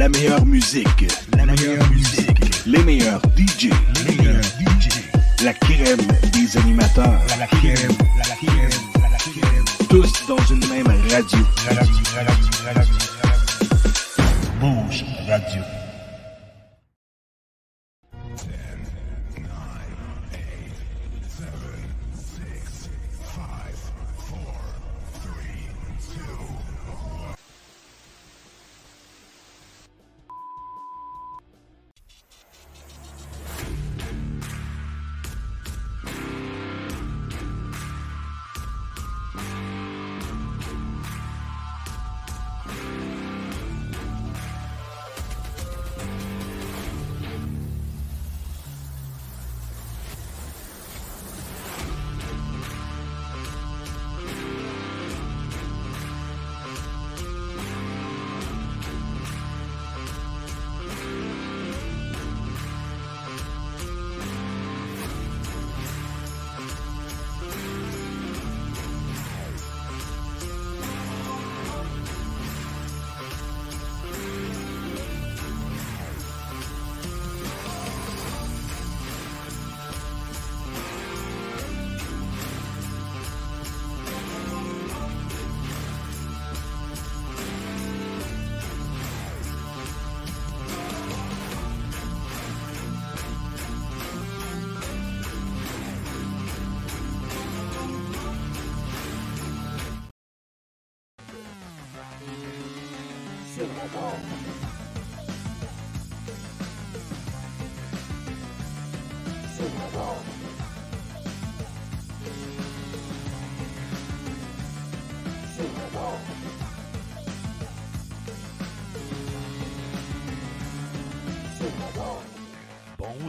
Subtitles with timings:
[0.00, 1.12] La meilleure musique.
[1.36, 2.64] La meilleure musique.
[2.64, 3.68] Les meilleurs DJ.
[3.96, 4.88] Les meilleurs DJ.
[5.44, 6.00] La crème
[6.32, 7.20] des animateurs.
[7.38, 7.92] La crème.
[8.16, 8.70] La crème.
[8.94, 9.64] La crème.
[9.90, 11.38] Tous dans une même radio.
[14.58, 15.79] Bouge Radio.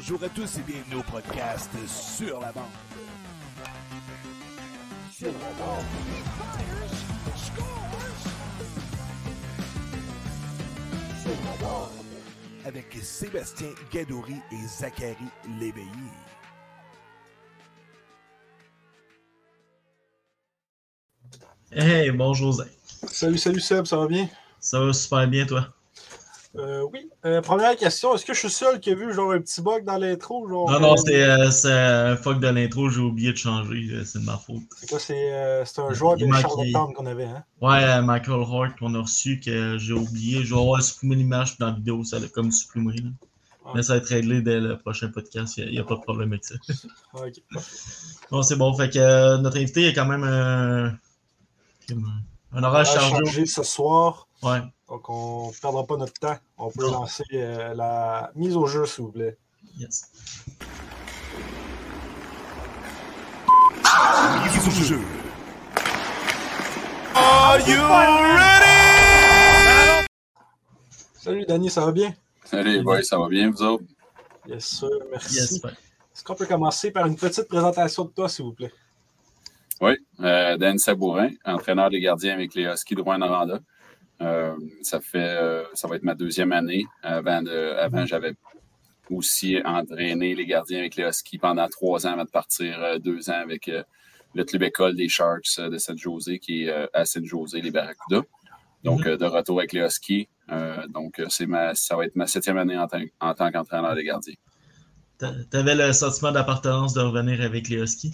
[0.03, 2.63] Bonjour à tous et bienvenue au podcast Sur la bande.
[5.12, 5.85] Sur la bande.
[11.22, 11.90] Sur la bande.
[12.66, 15.16] Avec Sébastien Gadouri et Zachary
[15.59, 15.88] Léveillé.
[21.72, 22.72] Hey, bonjour Zach.
[23.07, 24.28] Salut, salut Seb, ça va bien?
[24.59, 25.67] Ça va super bien, toi?
[26.57, 27.09] Euh, oui.
[27.25, 29.85] Euh, première question, est-ce que je suis seul qui a vu genre un petit bug
[29.85, 30.50] dans l'intro?
[30.50, 34.19] Genre, Non, non, c'est euh, un fuck de l'intro, j'ai oublié de changer, euh, c'est
[34.19, 34.61] de ma faute.
[34.78, 35.00] C'est quoi?
[35.00, 37.44] C'est euh, c'est un joueur de Il manque- Charlottetown qu'on avait, hein?
[37.61, 40.44] Ouais, Michael Hart qu'on a reçu, que j'ai oublié.
[40.44, 42.95] Je vais avoir supprimé l'image dans la vidéo, ça l'a comme supprimé.
[42.97, 43.09] là.
[43.73, 46.34] Mais ça va être réglé dès le prochain podcast, il n'y a, pas de problème
[46.34, 46.56] avec ça.
[47.13, 47.61] Ah, ok.
[48.29, 50.97] Bon, c'est bon, fait que notre invité est quand même un
[52.53, 53.45] On horaire chargé.
[53.45, 56.38] ce soir, Ouais, donc on ne perdra pas notre temps.
[56.57, 56.91] On peut Non.
[57.02, 59.38] lancer euh, la mise au jeu, s'il vous plaît.
[59.78, 60.09] yes.
[64.44, 65.00] Mise au jeu.
[67.13, 70.06] Are you ready?
[71.19, 72.13] Salut Danny, ça va bien?
[72.46, 73.84] Salut boys, ça va bien, vous autres?
[74.47, 75.35] Yes, sir, merci.
[75.35, 75.53] Yes.
[75.63, 78.73] Est-ce qu'on peut commencer par une petite présentation de toi, s'il vous plaît?
[79.81, 83.59] Oui, euh, Dan Sabourin, entraîneur des gardiens avec les Huskies de Rouen-Noranda.
[84.21, 86.85] Euh, ça fait, euh, ça va être ma deuxième année.
[87.03, 88.33] Avant, de, avant j'avais
[89.09, 93.29] aussi entraîné les gardiens avec les Huskies pendant trois ans avant de partir euh, deux
[93.29, 93.69] ans avec
[94.33, 98.21] le club école des Sharks de Saint-José qui est à Saint-José, les Barracudas.
[98.83, 100.27] Donc, euh, de retour avec les Huskies.
[100.89, 104.03] Donc, c'est ma, ça va être ma septième année en, tant- en tant qu'entraîneur des
[104.03, 104.33] gardiens.
[105.17, 108.13] T'a- T'avais le sentiment d'appartenance de revenir avec les Huskies?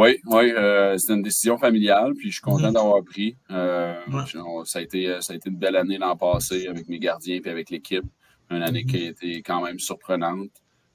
[0.00, 2.74] Oui, oui, euh, c'est une décision familiale, puis je suis content Mhm.
[2.74, 3.36] d'avoir pris.
[3.50, 4.22] Euh, Ouais.
[4.64, 7.48] ça, a été, ça a été une belle année l'an passé avec mes gardiens et
[7.48, 8.04] avec l'équipe.
[8.50, 8.90] Une année Mhm.
[8.90, 10.50] qui a été quand même surprenante.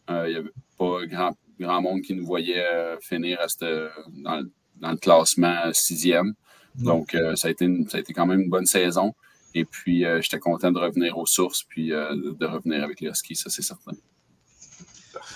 [0.10, 3.90] Euh, Il n'y avait pas grand, grand monde qui nous voyait euh, finir à cette-
[4.26, 6.34] dans, le- dans le classement sixième.
[6.76, 9.14] Donc, euh, ça, a été une- ça a été quand même une bonne saison.
[9.54, 13.10] Et puis, euh, j'étais content de revenir aux sources, puis euh, de revenir avec les
[13.10, 13.92] Huskies, ça c'est certain.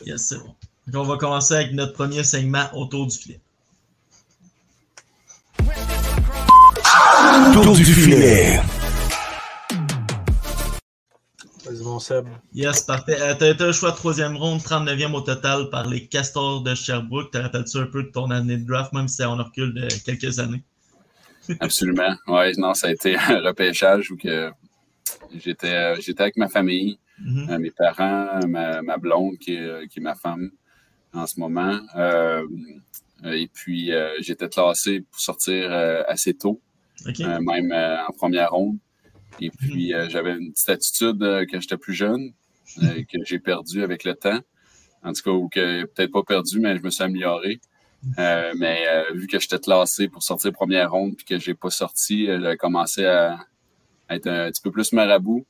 [0.05, 0.55] Yes, c'est bon.
[0.87, 3.39] Donc, on va commencer avec notre premier segment autour du filet.
[7.53, 8.59] Tour du filet.
[11.65, 12.25] Vas-y, mon Seb.
[12.53, 13.17] Yes, parfait.
[13.21, 16.73] Euh, T'as été un choix de troisième ronde, 39e au total par les Castors de
[16.73, 17.31] Sherbrooke.
[17.31, 19.87] Te rappelles-tu un peu de ton année de draft, même si c'est en recul de
[20.03, 20.63] quelques années?
[21.59, 22.15] Absolument.
[22.27, 24.49] Oui, non, ça a été un repêchage où que
[25.35, 27.49] j'étais, euh, j'étais avec ma famille, Mhm.
[27.49, 30.51] euh, mes parents, ma, ma blonde qui est, qui est ma femme
[31.13, 31.79] en ce moment.
[31.95, 32.45] Euh,
[33.25, 36.61] et puis, euh, j'étais classé pour sortir euh, assez tôt,
[37.05, 38.77] Euh, même euh, en première ronde.
[39.39, 41.19] Et puis, euh, j'avais une petite attitude
[41.51, 42.33] quand j'étais plus jeune,
[42.81, 44.39] euh, que j'ai perdu avec le temps.
[45.03, 47.59] En tout cas, ou que peut-être pas perdu, mais je me suis amélioré.
[48.19, 51.69] Euh, mais euh, vu que j'étais classé pour sortir première ronde puis que j'ai pas
[51.69, 53.39] sorti, euh, j'ai commencé à,
[54.07, 55.45] à être un petit peu plus marabout,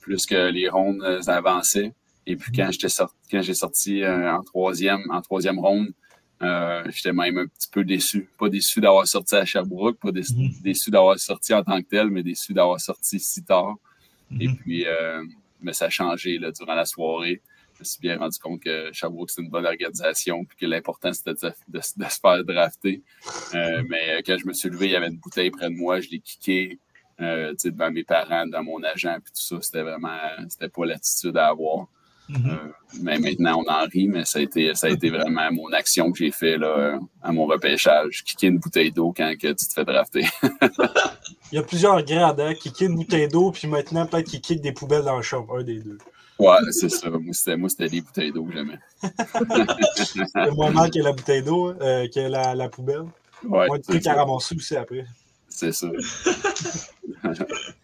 [0.00, 1.92] plus que les rondes avançaient.
[2.26, 5.88] Et puis quand j'étais sorti, quand j'ai sorti en troisième, en troisième ronde,
[6.42, 8.28] euh, j'étais même un petit peu déçu.
[8.38, 10.72] Pas déçu d'avoir sorti à Sherbrooke, pas déçu, Mhm.
[10.88, 13.76] d'avoir sorti en tant que tel, mais déçu d'avoir sorti si tard.
[14.40, 14.56] Et Mhm.
[14.56, 15.22] puis, euh,
[15.60, 17.40] mais ça a changé là, durant la soirée.
[17.74, 21.12] Je me suis bien rendu compte que Sherbrooke, c'est une bonne organisation, puis que l'important,
[21.12, 23.02] c'était de, de- de se faire drafter.
[23.54, 26.00] Euh, mais quand je me suis levé, il y avait une bouteille près de moi,
[26.00, 26.78] je l'ai kické
[27.18, 29.60] devant mes parents, devant mon agent, puis tout ça.
[29.62, 30.18] C'était vraiment,
[30.48, 31.86] c'était pas l'attitude à avoir.
[32.34, 32.68] Euh,
[33.00, 36.10] mais maintenant, on en rit, mais ça a été, ça a été vraiment mon action
[36.12, 38.22] que j'ai fait là, à mon repêchage.
[38.24, 40.26] Kicker une bouteille d'eau quand que tu te fais drafter.
[41.52, 42.54] Il y a plusieurs grades, hein?
[42.80, 45.58] Une bouteille d'eau, puis maintenant, peut-être qu'il kick des poubelles dans la chambre.
[45.58, 45.98] Un des deux.
[46.38, 47.10] ouais, c'est ça.
[47.10, 48.78] Moi, c'était, moi, c'était les bouteilles d'eau que j'aimais.
[50.34, 53.04] C'est moins mal que la bouteille d'eau, euh, que la, la poubelle.
[53.44, 55.04] Ouais, Moins de trucs à ramasser aussi après.
[55.48, 55.88] C'est ça.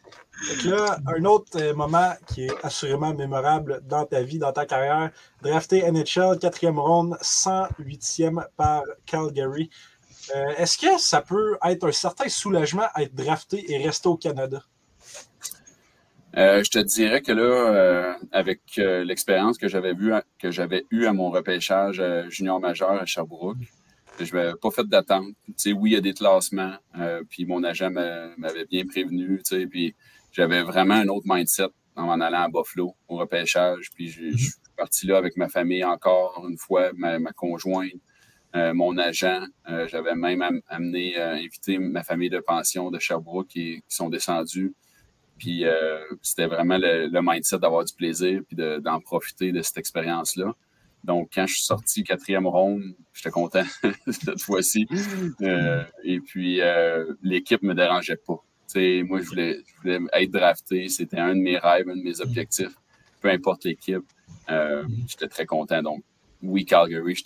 [0.64, 5.11] Là, un autre euh, moment qui est assurément mémorable dans ta vie, dans ta carrière,
[5.43, 9.69] drafté NHL, quatrième ronde, 108e par Calgary.
[10.35, 14.17] Euh, Est-ce que ça peut être un certain soulagement à être drafté et rester au
[14.17, 14.62] Canada?
[16.37, 21.12] Euh, je te dirais que là, avec l'expérience que j'avais vu, que j'avais eu à
[21.12, 23.56] mon repêchage junior majeur à Sherbrooke,
[24.20, 25.35] je n'avais pas fait d'attente.
[25.67, 26.75] Oui, il y a des classements,
[27.31, 29.40] puis mon agent m'a- m'avait bien prévenu,
[30.32, 33.90] j'avais vraiment un autre mindset en m'en allant à Buffalo au repêchage.
[33.94, 37.92] Puis je, je suis parti là avec ma famille encore une fois, ma, ma conjointe,
[38.54, 39.42] euh, mon agent.
[39.69, 43.96] Euh, j'avais même am- amené, euh, invité ma famille de pension de Sherbrooke qui, qui
[43.96, 44.75] sont descendus.
[45.38, 45.64] Puis
[46.22, 50.52] c'était vraiment le, le mindset d'avoir du plaisir puis de- d'en profiter de cette expérience-là.
[51.04, 52.82] Donc, quand je suis sorti quatrième ronde,
[53.14, 53.62] j'étais content
[54.10, 54.86] cette fois-ci.
[55.42, 58.42] Euh, et puis, euh, l'équipe me dérangeait pas.
[58.74, 60.88] Moi, je voulais, je voulais être drafté.
[60.88, 62.76] C'était un de mes rêves, un de mes objectifs.
[63.20, 64.04] Peu importe l'équipe,
[64.50, 65.82] euh, j'étais très content.
[65.82, 66.04] Donc,
[66.42, 67.16] oui, Calgary,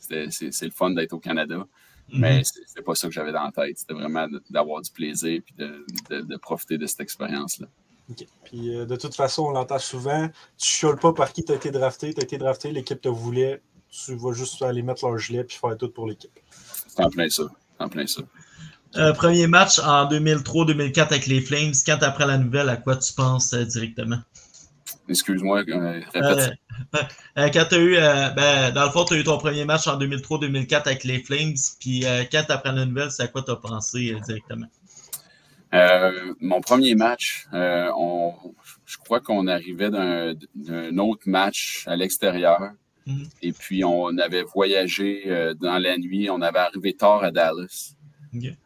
[0.00, 0.26] c'est
[0.62, 1.66] le fun d'être au Canada.
[2.12, 2.44] Mais Mhm.
[2.44, 3.78] c'est- c'était pas ça que j'avais dans la tête.
[3.78, 7.66] C'était vraiment d'avoir du plaisir et de, de- de profiter de cette expérience-là.
[8.10, 8.26] OK.
[8.44, 10.28] Puis euh, de toute façon, on l'entend souvent.
[10.58, 12.12] Tu chioles pas par qui tu as été drafté.
[12.12, 13.62] Tu as été drafté, l'équipe te voulait.
[13.90, 16.30] Tu vas juste aller mettre leur gilet puis faire tout pour l'équipe.
[16.50, 17.44] C'est en plein ça.
[17.78, 18.22] C'est en plein ça.
[18.96, 21.72] Euh, premier match en 2003-2004 avec les Flames.
[21.84, 24.18] Quand tu apprends la nouvelle, à quoi tu penses euh, directement?
[25.08, 26.54] Excuse-moi, euh, répète.
[27.36, 27.94] Quand tu as eu,
[28.36, 31.56] ben, dans le fond, tu as eu ton premier match en 2003-2004 avec les Flames.
[31.80, 34.66] Puis quand tu apprends la nouvelle, c'est à quoi tu as pensé directement?
[36.40, 38.32] Mon premier match, on,
[38.86, 42.70] je crois qu'on arrivait d'un autre match à l'extérieur.
[43.06, 43.26] Mhm.
[43.42, 46.30] Et puis, on avait voyagé dans la nuit.
[46.30, 47.94] On avait arrivé tard à Dallas.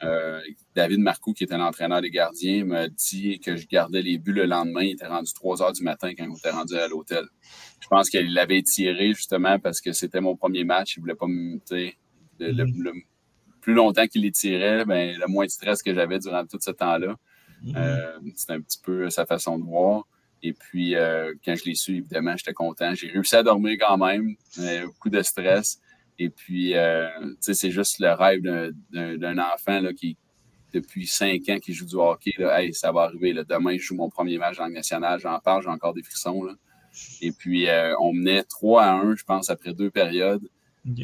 [0.02, 0.40] Euh,
[0.74, 4.46] David Marcoux, qui était l'entraîneur des gardiens, m'a dit que je gardais les buts le
[4.46, 4.82] lendemain.
[4.82, 7.24] Il était rendu 3 heures du matin quand on était rendu à l'hôtel.
[7.80, 10.96] Je pense qu'il l'avait tiré justement parce que c'était mon premier match.
[10.96, 11.58] Il voulait pas me.
[11.70, 12.82] Le, le- Mhm.
[12.82, 12.92] le
[13.60, 16.70] plus longtemps qu'il les tirait, ben, le moins de stress que j'avais durant tout ce
[16.70, 17.16] temps-là.
[17.62, 17.74] Mhm.
[17.76, 20.04] Euh, C'était un petit peu sa façon de voir.
[20.42, 22.94] Et puis, euh, quand je l'ai su, évidemment, j'étais content.
[22.94, 24.36] J'ai réussi à dormir quand même.
[24.86, 25.80] Beaucoup de stress.
[26.18, 30.16] Et puis, euh, tu sais, c'est juste le rêve d'un- enfant là, qui,
[30.74, 32.32] depuis cinq ans, qui joue du hockey.
[32.38, 33.32] Là, hey, ça va arriver.
[33.32, 33.44] Là.
[33.44, 35.20] Demain, je joue mon premier match en Ligue nationale.
[35.20, 36.42] J'en parle, j'ai encore des frissons.
[36.44, 36.54] Là.
[37.20, 40.42] Et puis, euh, on menait 3 à 1, je pense, après deux périodes.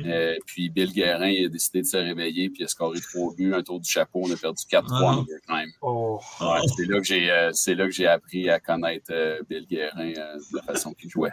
[0.06, 3.35] Euh, puis Bill Guérin il a décidé de se réveiller, puis il a scoré trois
[3.35, 5.04] buts, un tour du chapeau, on a perdu 4-3 Ah.
[5.04, 5.73] en overtime.
[5.83, 6.18] Oh.
[6.40, 9.66] Ouais, c'est là que j'ai euh, c'est là que j'ai appris à connaître euh, Bill
[9.66, 11.33] Guérin euh, de la façon qu'il jouait.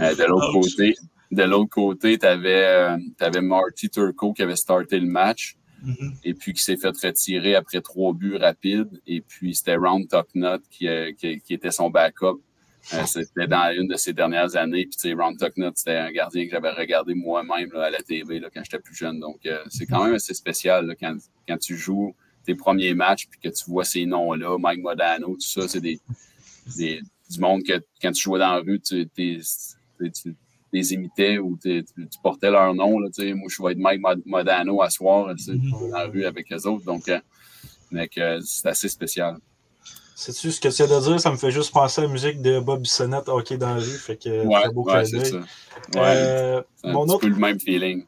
[0.00, 0.94] Euh, de l'autre côté,
[1.32, 2.96] de l'autre côté, tu avais,
[3.40, 6.12] Marty Turco qui avait starté le match Mhm.
[6.22, 9.00] et puis qui s'est fait retirer après trois buts rapides.
[9.06, 12.40] Et puis c'était Round Tucknut qui, euh, qui, qui était son backup.
[12.94, 14.82] Euh, c'était dans une de ses dernières années.
[14.86, 18.38] Puis tu sais, Round Tucknut, c'était un gardien que j'avais regardé moi-même à la TV
[18.38, 19.18] là, quand j'étais plus jeune.
[19.18, 21.16] Donc euh, c'est quand même assez spécial là, quand,
[21.48, 25.40] quand tu joues tes premiers matchs puis que tu vois ces noms-là, Mike Modano, tout
[25.40, 25.98] ça, c'est des,
[26.76, 29.40] des, du monde que quand tu jouais dans la rue, tu, t'es-
[30.00, 30.34] tu, tu
[30.72, 31.84] les imitais ou tu,
[32.22, 32.98] portais leur nom.
[32.98, 33.34] Là, tu sais.
[33.34, 35.70] moi, je vais être Mike Mod- Modano à soir tu sais, Mhm.
[35.90, 36.84] dans la rue avec les autres.
[36.84, 37.20] Donc, euh,
[38.18, 39.36] euh, c'est assez spécial.
[40.14, 41.20] Sais-tu ce que tu viens de dire?
[41.20, 43.82] Ça me fait juste penser à la musique de Bob Bissonnette, Hockey dans la rue.
[43.82, 45.30] Fait que Ouais, beau ouais clin c'est d'œil.
[45.30, 46.00] ça.
[46.00, 48.04] Ouais, Euh, un mon petit autre peu le même feeling.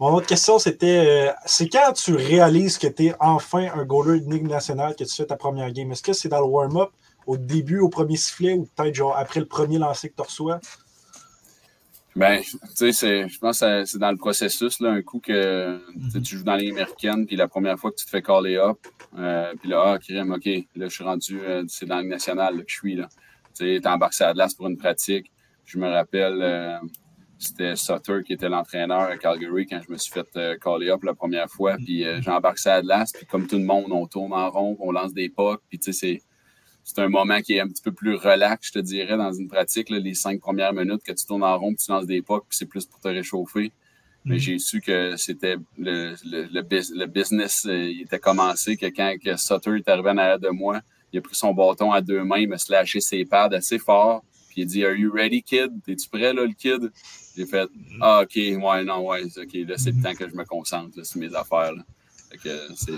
[0.00, 4.28] Mon autre question, c'était c'est quand tu réalises que tu es enfin un goaler de
[4.32, 5.90] Ligue nationale que tu fais ta première game?
[5.92, 6.90] Est-ce que c'est dans le warm-up,
[7.26, 10.58] au début, au premier sifflet, ou peut-être genre après le premier lancer que tu reçois?
[12.16, 15.78] Ben, tu sais, je pense que c'est dans le processus, là, un coup que
[16.24, 18.78] tu joues dans les américaines, puis la première fois que tu te fais caller up,
[19.18, 22.56] euh, puis là, ah, crème, OK, là, je suis rendu, euh, c'est dans le national
[22.64, 23.06] que je suis, là.
[23.54, 25.30] Tu sais, embarqué à Atlas pour une pratique.
[25.66, 26.78] Je me rappelle, euh,
[27.36, 31.04] c'était Sutter qui était l'entraîneur à Calgary quand je me suis fait euh, caller up
[31.04, 34.50] la première fois, puis j'embarque à Atlas, puis comme tout le monde, on tourne en
[34.50, 36.22] rond, on lance des pucks, puis tu sais, c'est
[36.86, 39.48] c'est un moment qui est un petit peu plus relax, je te dirais, dans une
[39.48, 39.90] pratique.
[39.90, 42.56] les cinq premières minutes que tu tournes en rond, puis tu lances des pas, puis
[42.56, 43.72] c'est plus pour te réchauffer.
[44.24, 44.38] Mais mm.
[44.38, 49.76] j'ai su que c'était le, le, business, euh, il était commencé, que quand que Sutter
[49.76, 50.80] est arrivé en arrière de moi,
[51.12, 54.22] il a pris son bâton à deux mains, il m'a slashé ses pads assez fort,
[54.48, 55.72] puis il a dit Are you ready, kid?
[55.88, 56.92] Es-tu prêt, là, le kid?
[57.36, 57.68] J'ai fait
[58.00, 61.18] Ah, ok, ouais, non, ouais, ok, là, c'est le temps que je me concentre sur
[61.18, 61.72] mes affaires.
[61.72, 61.82] Là.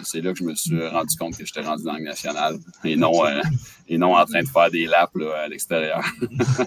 [0.02, 2.97] C'est là que je me suis rendu compte que j'étais rendu dans le national et
[2.97, 3.40] non, euh,
[3.88, 6.04] et non en train de faire des laps à l'extérieur.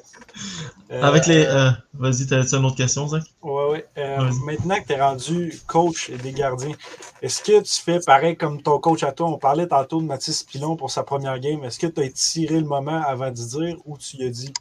[0.91, 1.45] Euh, Avec les.
[1.45, 3.23] Euh, vas-y, tu as une autre question, Zach?
[3.41, 4.03] Oui, oui.
[4.45, 6.75] maintenant que tu es rendu coach des gardiens,
[7.21, 9.29] est-ce que tu fais pareil comme ton coach à toi?
[9.29, 11.63] On parlait tantôt de Mathis Pilon pour sa première game.
[11.63, 14.51] Est-ce que tu as tiré le moment avant de dire ou tu y as dit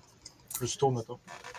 [0.55, 1.19] plus tôt, mettons?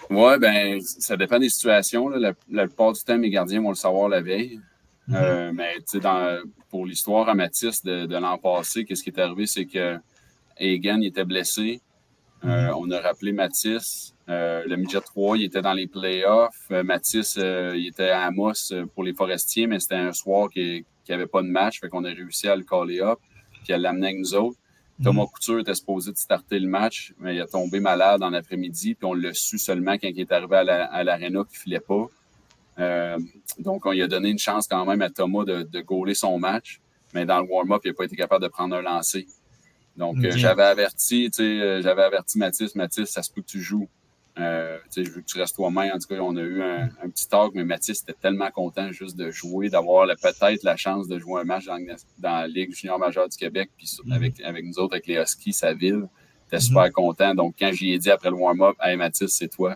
[0.09, 2.07] Oui, ben, ça dépend des situations.
[2.07, 4.59] La, la, plupart du temps, mes gardiens vont le savoir la veille.
[5.07, 5.15] Mhm.
[5.15, 9.65] Euh, mais dans, pour l'histoire à Mathis de, l'an passé, qu'est-ce qui est arrivé, c'est
[9.65, 9.97] que
[10.57, 11.81] Egan était blessé.
[12.43, 12.75] Euh, mhm.
[12.77, 14.15] on a rappelé Mathis.
[14.29, 16.69] Euh, le midget 3, il était dans les playoffs.
[16.69, 21.41] Mathis, il était à Amos pour les Forestiers, mais c'était un soir qui n'avait pas
[21.41, 21.79] de match.
[21.79, 23.19] Fait qu'on a réussi à le caller up
[23.63, 24.57] puis à l'amener avec nous autres.
[24.99, 25.05] Mhm.
[25.05, 28.95] Thomas Couture était supposé de starter le match, mais il a tombé malade en après-midi,
[28.95, 31.79] puis on l'a su seulement quand il est arrivé à l'aréna la, qu'il ne filait
[31.79, 32.07] pas.
[32.79, 33.17] Euh,
[33.59, 36.39] donc, on lui a donné une chance quand même à Thomas de, de gauler son
[36.39, 36.81] match,
[37.13, 39.27] mais dans le warm-up, il n'a pas été capable de prendre un lancer.
[39.97, 43.47] Donc, euh, j'avais averti, tu sais, euh, j'avais averti Mathis, Mathis, ça se peut que
[43.47, 43.89] tu joues.
[44.39, 45.91] Euh, je veux que tu restes toi-même.
[45.93, 49.17] En tout cas, on a eu un, petit talk, mais Mathis était tellement content juste
[49.17, 51.77] de jouer, d'avoir peut-être la chance de jouer un match dans,
[52.23, 54.13] la Ligue junior majeure du Québec, puis mm-hmm.
[54.13, 56.07] avec, avec nous autres, avec les Huskies, sa ville.
[56.51, 56.91] Il était super mm-hmm.
[56.91, 57.35] content.
[57.35, 59.75] Donc, quand j'y ai dit après le warm-up, Hey Mathis, c'est toi.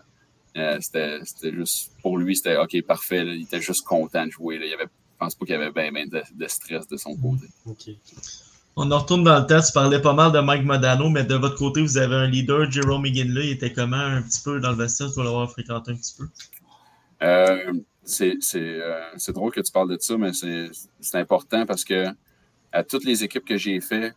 [0.56, 1.20] Euh, c'était
[1.52, 3.24] juste, pour lui, c'était OK, parfait.
[3.26, 4.58] il était juste content de jouer.
[4.62, 7.46] Il avait, je pense pas qu'il y avait bien de, stress de son côté.
[8.74, 9.60] On en retourne dans le temps.
[9.60, 12.70] Tu parlais pas mal de Mike Modano, mais de votre côté, vous avez un leader,
[12.70, 13.48] Jerome McGinley.
[13.48, 15.08] Il était comment un petit peu dans le vestiaire?
[15.08, 16.28] Tu dois l'avoir fréquenté un petit peu.
[17.22, 17.72] Euh,
[18.20, 22.06] euh, c'est drôle que tu parles de ça, mais c'est important parce que
[22.72, 24.14] à toutes les équipes que j'ai fait,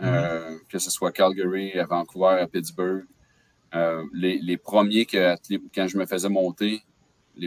[0.00, 3.04] que ce soit Calgary, à Vancouver, à Pittsburgh,
[3.74, 5.36] euh, les, premiers que
[5.74, 6.82] quand je me faisais monter,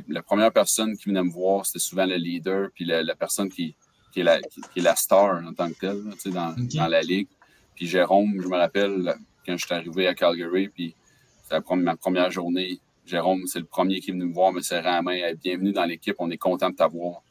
[0.09, 3.75] la première personne qui venait me voir, c'était souvent le leader, puis la, personne qui,
[4.15, 6.03] est la, qui, est la star en tant que telle
[6.33, 7.29] dans, dans la ligue.
[7.75, 9.15] Puis Jérôme, je me rappelle
[9.45, 10.95] quand je suis arrivé à Calgary, puis
[11.43, 12.79] c'était ma première journée.
[13.05, 15.33] Jérôme, c'est le premier qui est venu me voir, me serrer la main.
[15.41, 17.21] Bienvenue dans l'équipe, on est content de t'avoir.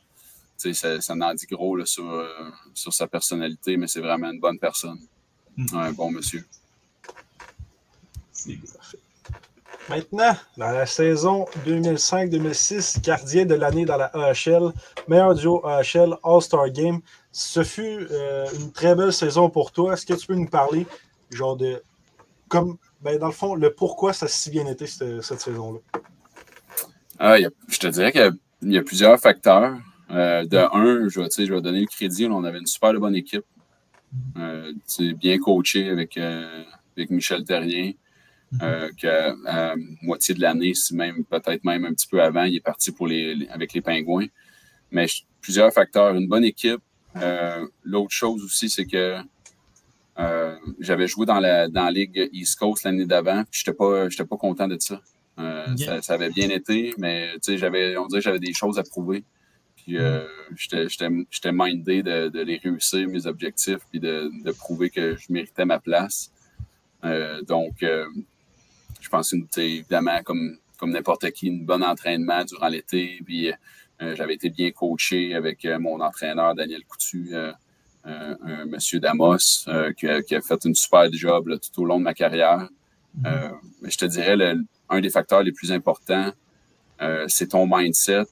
[0.57, 2.27] Ça, ça en dit gros sur, euh,
[2.73, 4.99] sur sa personnalité, mais c'est vraiment une bonne personne.
[5.55, 5.77] Hmm.
[5.77, 6.47] Un bon monsieur.
[9.89, 14.73] Maintenant, dans la saison 2005-2006, gardien de l'année dans la AHL,
[15.07, 17.01] meilleur duo AHL All-Star Game.
[17.31, 19.93] Ce fut euh, une très belle saison pour toi.
[19.93, 20.87] Est-ce que tu peux nous parler,
[21.31, 21.83] genre de.
[22.49, 25.79] Comme, ben, dans le fond, le pourquoi ça a si bien été cette, saison-là?
[27.21, 27.37] Ah,
[27.69, 29.79] je te dirais qu'il y, a plusieurs facteurs.
[30.11, 32.27] Euh, de un, je vais, je vais donner le crédit.
[32.27, 33.45] on avait une super bonne équipe.
[34.37, 34.73] Euh,
[35.15, 37.93] bien coaché avec, avec Michel Terrien.
[38.63, 39.35] Euh, qu'à
[40.03, 43.07] moitié de l'année, si même peut-être même un petit peu avant, il est parti pour
[43.07, 44.27] les, avec les Pingouins.
[44.91, 45.07] Mais
[45.41, 46.81] plusieurs facteurs, une bonne équipe.
[47.17, 49.19] Euh, l'autre chose aussi, c'est que
[50.19, 53.77] euh, j'avais joué dans la, dans la Ligue East Coast l'année d'avant, puis je n'étais
[53.77, 55.01] pas, pas content de ça.
[56.01, 56.15] ça.
[56.15, 59.25] avait bien été, mais j'avais, on dirait que j'avais des choses à prouver.
[59.77, 59.99] Puis
[60.57, 65.65] j'étais mindé de, de, les réussir, mes objectifs, puis de, de, prouver que je méritais
[65.65, 66.31] ma place.
[67.47, 67.85] donc,
[69.01, 73.21] je pense évidemment, comme, comme n'importe qui, un bon entraînement durant l'été.
[73.25, 73.53] Puis
[74.03, 77.53] euh, j'avais été bien coaché avec euh, mon entraîneur Daniel Coutu, euh,
[78.05, 79.65] un monsieur Damos,
[79.97, 82.69] qui a, fait une super job tout au long de ma carrière.
[83.21, 83.51] Mm-hmm.
[83.83, 86.31] je te dirais, le, un des facteurs les plus importants,
[87.27, 88.27] c'est ton mindset,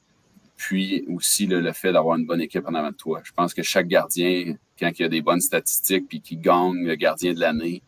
[0.56, 3.20] puis aussi le, fait d'avoir une bonne équipe en avant de toi.
[3.24, 6.94] Je pense que chaque gardien, quand il a des bonnes statistiques puis qui gagne le
[6.94, 7.82] gardien de l'année,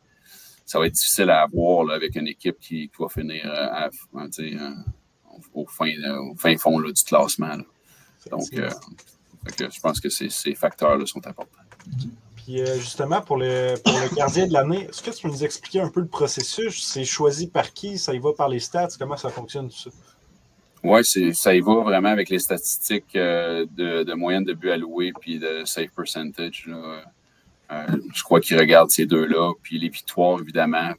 [0.67, 3.87] ça va être difficile à avoir avec une équipe qui, qui va finir euh, à,
[3.87, 4.71] euh,
[5.55, 7.57] au, fin, au fin fond là, du classement.
[8.31, 11.63] Donc, je pense que ces, facteurs-là sont importants.
[12.35, 15.81] Puis justement, pour le, pour le gardien de l'année, est-ce que tu peux nous expliquer
[15.81, 16.85] un peu le processus?
[16.85, 17.97] C'est choisi par qui?
[17.97, 18.89] Ça y va par les stats?
[18.99, 19.91] Comment ça fonctionne tout ça?
[20.83, 25.65] Oui, ça y va vraiment avec les statistiques de, moyenne de but alloué puis de
[25.65, 26.69] save percentage.
[27.71, 29.53] Je crois qu'il regarde ces deux-là.
[29.63, 30.93] Puis les victoires, évidemment,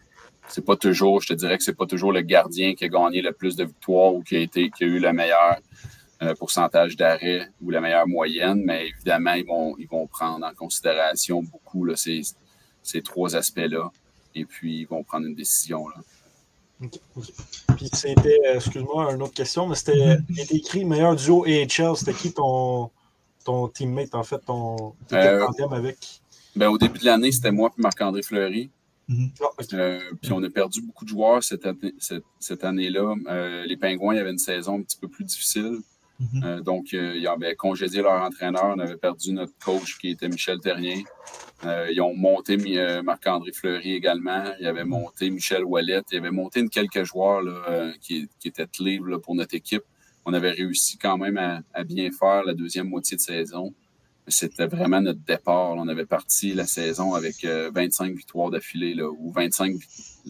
[0.47, 3.21] c'est pas toujours, je te dirais que c'est pas toujours le gardien qui a gagné
[3.21, 5.57] le plus de victoires ou qui a été, qui a eu le meilleur
[6.21, 10.53] euh, pourcentage d'arrêt ou la meilleure moyenne, mais évidemment, ils vont, ils vont prendre en
[10.53, 12.21] considération beaucoup là, ces,
[12.81, 13.91] ces trois aspects-là.
[14.35, 15.87] Et puis, ils vont prendre une décision.
[15.89, 15.95] Là.
[17.75, 20.17] Puis c'était, euh, excuse-moi, une autre question, mais c'était
[20.51, 21.95] écrit meilleur duo AHL.
[21.95, 22.91] C'était qui ton,
[23.43, 26.21] ton teammate, en fait, ton, euh, avec?
[26.57, 28.71] Ben, au début de l'année, c'était moi et Marc-André Fleury.
[29.07, 29.31] Mhm.
[29.73, 31.93] Euh, puis on a perdu beaucoup de joueurs cette, année,
[32.39, 33.15] cette, année-là.
[33.29, 35.79] Euh, les Pingouins avaient une saison un petit peu plus difficile.
[36.19, 36.43] Mhm.
[36.43, 38.73] Euh, donc, ils avaient congédié leur entraîneur.
[38.75, 41.03] On avait perdu notre coach qui était Michel Terrien.
[41.63, 42.57] ils ont monté
[43.03, 44.45] Marc-André Fleury également.
[44.59, 46.01] Ils avaient monté Michel Wallet.
[46.11, 47.43] Ils avaient monté une quelques joueurs
[48.01, 49.83] qui, étaient clés pour notre équipe.
[50.25, 51.37] On avait réussi quand même
[51.71, 53.73] à bien faire la deuxième moitié de saison
[54.27, 55.71] c'était vraiment notre départ.
[55.71, 59.75] On avait parti la saison avec 25 euh, victoires d'affilée ou 25,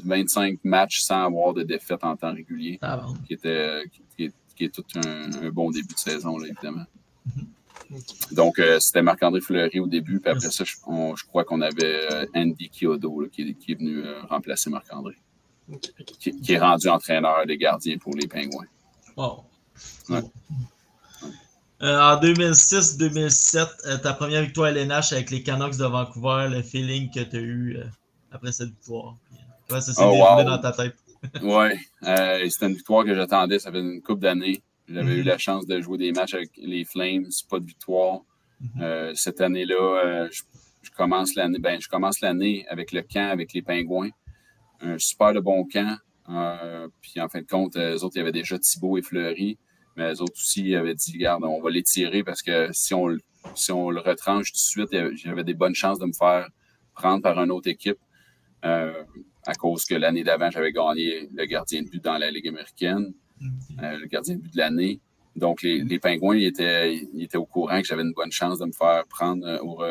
[0.05, 3.83] 25 matchs sans avoir de défaite en temps régulier, ah qui, était,
[4.15, 6.85] qui, est, tout un, bon début de saison, là, évidemment.
[7.27, 8.33] Mm-hmm.
[8.33, 10.75] Donc, euh, c'était Marc-André Fleury au début, puis après ça, je,
[11.25, 15.15] crois qu'on avait euh, Andy Kyodo qui, est venu remplacer Marc-André,
[16.19, 18.67] qui, est rendu entraîneur des gardiens pour les Pingouins.
[19.15, 19.45] Wow.
[21.83, 26.63] Euh, en 2006-2007, euh, ta première victoire à LNH avec les Canucks de Vancouver, le
[26.63, 27.83] feeling que tu as eu euh,
[28.31, 29.15] après cette victoire.
[29.69, 30.95] Ouais, ça s'est oh, déroulé dans ta tête.
[31.41, 34.63] oui, c'était une victoire que j'attendais, ça fait une couple d'années.
[34.87, 35.25] J'avais eu mm-hmm.
[35.25, 38.21] la chance de jouer des matchs avec les Flames, pas de victoire.
[38.63, 39.13] Mm-hmm.
[39.13, 44.09] cette année-là, je, commence l'année ben, je commence l'année avec le camp, avec les Pingouins.
[44.81, 45.97] Un super de bon camp.
[47.01, 49.59] puis en fin de compte, les autres, il y avait déjà Thibault et Fleury.
[49.97, 53.17] Mais les autres aussi avaient dit, regarde, on va les tirer parce que si on,
[53.55, 56.47] si on le retranche tout de suite, j'avais des bonnes chances de me faire
[56.93, 57.97] prendre par une autre équipe.
[58.63, 59.03] Euh,
[59.45, 63.13] à cause que l'année d'avant, j'avais gagné le gardien de but dans la Ligue américaine,
[63.81, 64.99] euh, le gardien de but de l'année.
[65.35, 68.59] Donc, les, les Pingouins, ils étaient, ils étaient au courant que j'avais une bonne chance
[68.59, 69.83] de me faire prendre euh, au,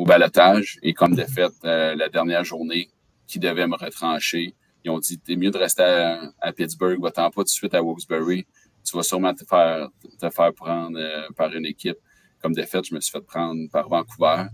[0.00, 0.78] au balotage.
[0.82, 2.88] Et comme de fait, la dernière journée,
[3.26, 7.30] qui devait me retrancher, ils ont dit, t'es mieux de rester à, à Pittsburgh, va-t'en
[7.30, 8.44] pas tout de suite à Wilkes-Barre
[8.84, 9.88] tu vas sûrement te faire,
[10.20, 11.98] te faire prendre euh, par une équipe.
[12.40, 14.46] Comme de fait, je me suis fait prendre par Vancouver.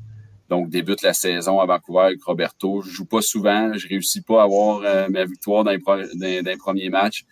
[0.48, 2.82] Donc, débute la saison à Vancouver avec Roberto.
[2.82, 3.72] Je joue pas souvent.
[3.74, 7.24] Je réussis pas à avoir euh, ma victoire dans les, premiers matchs.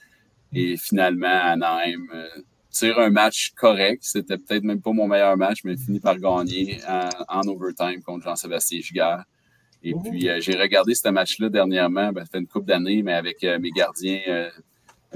[0.52, 2.28] Et finalement, Anaheim euh,
[2.70, 4.02] tire un match correct.
[4.02, 6.78] C'était peut-être même pas mon meilleur match, mais fini par gagner
[7.28, 9.24] en, overtime contre Jean-Sébastien Giguère.
[9.82, 12.12] Et puis, j'ai regardé ce match-là dernièrement.
[12.12, 14.50] Ben, ça fait une couple d'années, mais avec mes gardiens euh,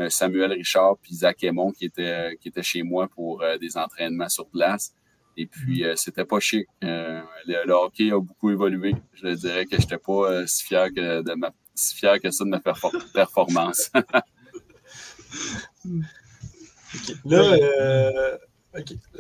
[0.09, 3.77] Samuel Richard puis Zach Aymon qui était, euh, qui était chez moi pour euh, des
[3.77, 4.95] entraînements sur place.
[5.37, 6.67] Et puis, c'était pas chic.
[6.83, 8.95] Le, hockey a beaucoup évolué.
[9.15, 12.45] Je dirais que je n'étais pas si, fier que de ma, si fier que ça
[12.45, 12.61] de ma
[13.15, 13.91] performance.
[17.25, 18.39] Là,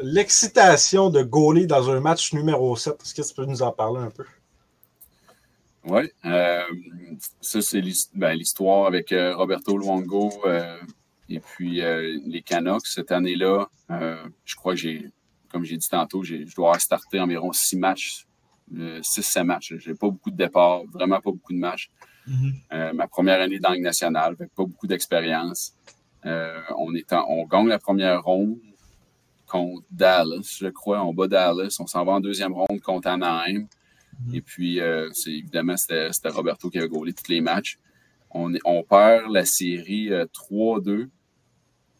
[0.02, 4.00] l'excitation de goaler dans un match numéro 7, est-ce que tu peux nous en parler
[4.00, 4.24] un peu?
[5.84, 6.02] Oui.
[6.24, 6.62] Euh,
[7.40, 7.82] ça, c'est
[8.14, 10.78] ben, l'histoire avec euh, Roberto Luongo euh,
[11.28, 12.86] et puis les Canucks.
[12.86, 13.68] Cette année-là,
[14.44, 15.10] je crois que j'ai,
[15.50, 18.26] comme j'ai dit tantôt, je dois starter environ six matchs,
[19.02, 19.74] six, sept matchs.
[19.78, 21.90] J'ai pas beaucoup de départs, vraiment pas beaucoup de matchs.
[22.28, 22.92] Mm-hmm.
[22.92, 25.72] ma première année dans le nationale, avec pas beaucoup d'expérience.
[26.24, 28.58] on, est on gagne la première ronde
[29.46, 31.04] contre Dallas, je crois.
[31.04, 31.76] On bat Dallas.
[31.80, 33.66] On s'en va en deuxième ronde contre Anaheim.
[34.26, 34.35] Mhm.
[34.35, 37.78] Et puis, euh, c'est évidemment, c'était Roberto qui a gaulé tous les matchs.
[38.30, 41.06] On, on perd la série 3-2 euh,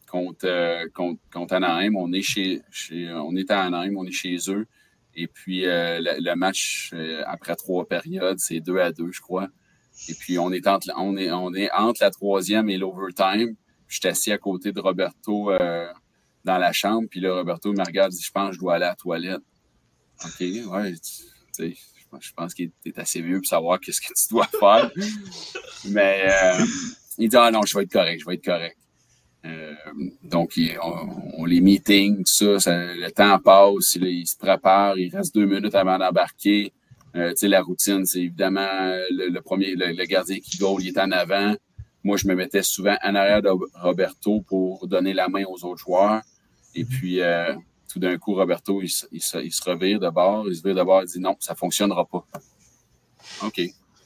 [0.07, 1.97] contre, euh, contre, contre, Anaheim.
[1.97, 4.67] On est, chez, chez, on est à Anaheim, on est chez eux.
[5.15, 6.95] Et puis, le, match,
[7.27, 9.49] après trois périodes, c'est 2 à 2, je crois.
[10.09, 13.57] Et puis, on est entre, on est, on est entre la troisième et l'overtime.
[13.89, 15.51] Je suis assis à côté de Roberto
[16.45, 17.09] dans la chambre.
[17.11, 19.43] Puis là, Roberto me regarde dit Je pense que je dois aller à la toilette.
[20.25, 20.95] OK, ouais.
[21.57, 21.77] Tu
[22.19, 24.91] je pense qu'il est assez vieux pour savoir qu'est-ce que tu dois faire.
[25.89, 26.65] Mais euh,
[27.19, 28.77] il dit Ah non, je vais être correct, je vais être correct.
[29.47, 29.75] Euh,
[30.23, 35.47] donc, on, les meetings, tout ça, le temps passe, il, se prépare, il reste deux
[35.47, 36.73] minutes avant d'embarquer.
[37.17, 38.69] Euh, tu sais, la routine, c'est évidemment
[39.11, 41.55] le, premier, le, gardien qui goal, il est en avant.
[42.05, 45.81] Moi, je me mettais souvent en arrière de Roberto pour donner la main aux autres
[45.81, 46.23] joueurs.
[46.75, 47.21] Et puis,
[47.91, 50.63] tout d'un coup, Roberto, il, se- il se, il se revire de bord, il se
[50.63, 52.25] vire de bord, il dit non, ça fonctionnera pas.
[53.43, 53.61] OK,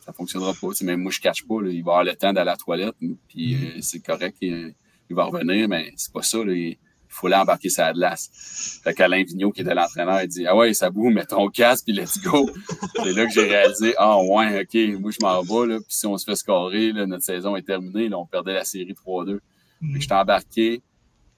[0.04, 0.68] ça fonctionnera pas.
[0.68, 2.50] Tu sais, même moi, je ne cache pas, là, il va avoir le temps d'aller
[2.50, 2.94] à la toilette,
[3.28, 4.74] puis euh, c'est correct, il,
[5.10, 6.38] il va revenir, mais c'est pas ça.
[6.44, 6.76] là, il,
[7.14, 8.80] faut l'embarquer sur la glace.
[8.82, 11.84] Fait qu'Alain Vigneault, qui était l'entraîneur, il dit Ah ouais, ça boue, mets ton casque,
[11.84, 12.50] puis let's go.
[12.96, 16.06] c'est là que j'ai réalisé Ah ouais, OK, moi, je m'en vais, là, puis si
[16.06, 19.34] on se fait scorer, là, notre saison est terminée, là, on perdait la série 3-2.
[19.34, 19.40] Fait
[19.92, 20.82] que j'étais embarqué,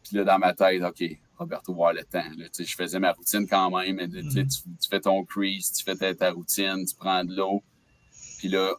[0.03, 1.05] puis là, dans ma tête, OK,
[1.39, 2.25] Roberto va avoir le temps.
[2.39, 3.97] Là, je faisais ma routine quand même.
[3.97, 4.33] mais, tu Mhm.
[4.33, 7.63] tu, tu fais ton crease, tu fais ta, ta routine, tu prends de l'eau.
[8.39, 8.75] Puis là,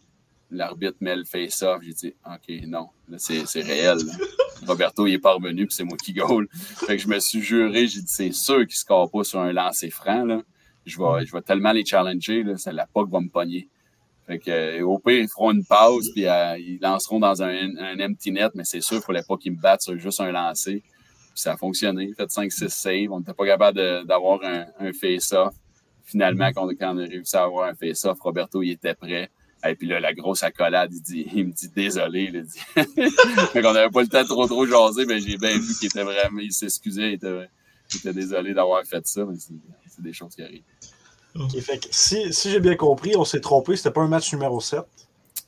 [0.52, 1.82] l'arbitre met le face-off.
[1.84, 3.98] J'ai dit, OK, non, là, c'est réel.
[3.98, 4.14] là.
[4.66, 6.48] Roberto, il est pas revenu, puis c'est moi qui goal.
[6.52, 9.40] Fait que je me suis juré, j'ai dit, c'est sûr qu'il ne score pas sur
[9.40, 10.26] un lancer franc.
[10.26, 10.42] Là.
[10.86, 13.70] Je, vais, je vais tellement les challenger, là, c'est la POC va me pogner.
[14.26, 17.78] Fait que, euh, au pire, ils feront une pause, puis euh, ils lanceront dans un,
[17.78, 20.20] un empty net, mais c'est sûr qu'il ne fallait pas qu'ils me battent sur juste
[20.22, 20.84] un lancer.
[21.38, 22.12] Ça a fonctionné.
[22.14, 23.12] Fait 5-6 saves.
[23.12, 25.54] On n'était pas capable d'avoir un, un face-off.
[26.04, 29.30] Finalement, quand on, quand on a réussi à avoir un face-off, Roberto, il était prêt.
[29.66, 32.32] Et puis là, la grosse accolade, il, dit, il me dit désolé.
[32.34, 32.60] Il dit.
[33.52, 35.88] fait qu'on n'avait pas le temps de trop trop jaser, mais j'ai bien vu qu'il
[35.88, 37.48] était vraiment, il s'excusait, il était,
[37.94, 40.64] il était désolé d'avoir fait ça, mais c'est des choses qui arrivent.
[41.36, 44.32] Ok, fait que si, si j'ai bien compris, on s'est trompé, c'était pas un match
[44.34, 44.82] numéro 7.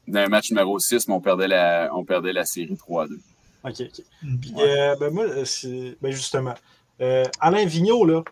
[0.08, 3.19] Dans le match numéro 6, mais on perdait la, on perdait la série 3-2.
[3.63, 4.03] OK, OK.
[4.23, 4.39] Mhm.
[4.39, 6.53] Puis, euh, ben moi, euh, c'est- ben justement,
[7.01, 8.23] euh, Alain Vigneault, là,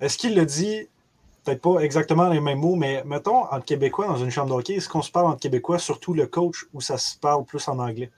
[0.00, 0.86] est-ce qu'il le dit,
[1.44, 4.88] peut-être pas exactement les mêmes mots, mais mettons, entre Québécois dans une chambre d'hockey, est-ce
[4.88, 8.10] qu'on se parle entre Québécois, surtout le coach, ou ça se parle plus en anglais?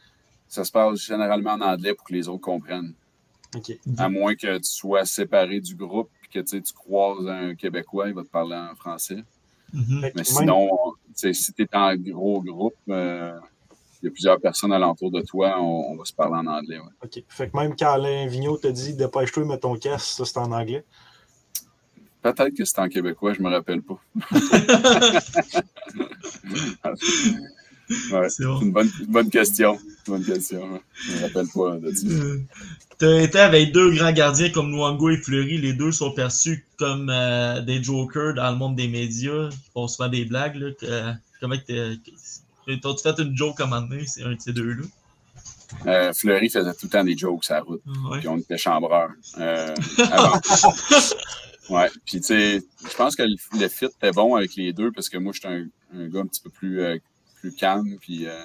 [0.48, 2.92] Ça se passe généralement en anglais pour que les autres comprennent.
[3.54, 3.72] OK.
[3.98, 7.54] À moins que tu sois séparé du groupe et que tu sais, tu croises un
[7.54, 9.22] Québécois, il va te parler en français.
[9.72, 10.00] Mhm.
[10.02, 10.68] Que Mais sinon,
[11.06, 13.38] tu sais, si tu es en gros groupe, euh,
[14.02, 16.78] il y a plusieurs personnes alentour de toi, on, on va se parler en anglais.
[16.78, 16.84] ouais.
[17.04, 17.22] OK.
[17.28, 20.52] Fait que même quand Alain Vigneault te dit dépêche-toi, mets ton casque, ça c'est en
[20.52, 20.84] anglais?
[22.22, 23.98] Peut-être que c'est en québécois, je me rappelle pas.
[28.12, 28.60] Ouais, C'est bon.
[28.60, 29.76] une bonne, une bonne question.
[30.06, 30.80] Une bonne question.
[30.94, 32.06] Je me rappelle pas de ça.
[32.06, 32.38] Euh,
[32.98, 35.58] T'as été avec deux grands gardiens comme Luango et Fleury.
[35.58, 39.48] Les deux sont perçus comme euh, des jokers dans le monde des médias.
[39.50, 40.54] Ils font souvent des blagues.
[40.54, 42.10] Là, que- comment que que-
[42.78, 44.06] T'as-tu fait une joke à un moment donné?
[44.06, 44.85] C'est un de ces deux-là.
[45.87, 47.80] Euh, Fleury faisait tout le temps des jokes la route.
[48.11, 48.18] Ouais.
[48.18, 49.11] puis on était chambreurs.
[49.38, 49.74] Euh,
[50.11, 50.40] avant.
[51.70, 55.09] ouais, puis tu sais, je pense que le, fit était bon avec les deux parce
[55.09, 56.98] que moi, j'étais un, un gars un petit peu plus, euh,
[57.37, 58.37] plus calme, puis euh,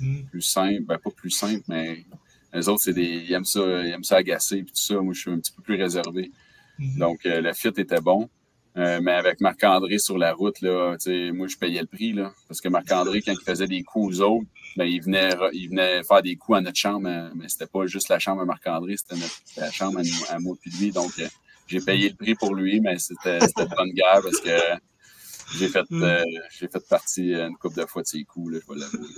[0.00, 0.26] Mhm.
[0.26, 0.82] plus simple.
[0.82, 2.04] Ben, pas plus simple, mais
[2.52, 5.00] les autres, c'est des, ils aiment ça, ils aiment ça agacer, puis tout ça.
[5.00, 6.30] Moi, je suis un petit peu plus réservé.
[6.78, 6.98] Mhm.
[6.98, 8.28] Donc, le fit était bon.
[8.76, 10.96] Euh, mais avec Marc-André sur la route, là,
[11.32, 12.12] moi, je payais le prix.
[12.12, 15.68] Là, parce que Marc-André, quand il faisait des coups aux autres, ben, il, venait, il
[15.68, 17.08] venait faire des coups à notre chambre.
[17.08, 19.14] euh, Mais c'était pas juste la chambre à Marc-André, c'était
[19.56, 20.90] la chambre à, nous- à moi puis lui.
[20.90, 21.28] Donc, euh,
[21.68, 24.50] j'ai payé le prix pour lui, mais c'était de bonne guerre parce que
[25.56, 26.24] j'ai fait, euh,
[26.58, 29.08] j'ai fait partie euh, une couple de fois de ses coups, là, je vais l'avouer.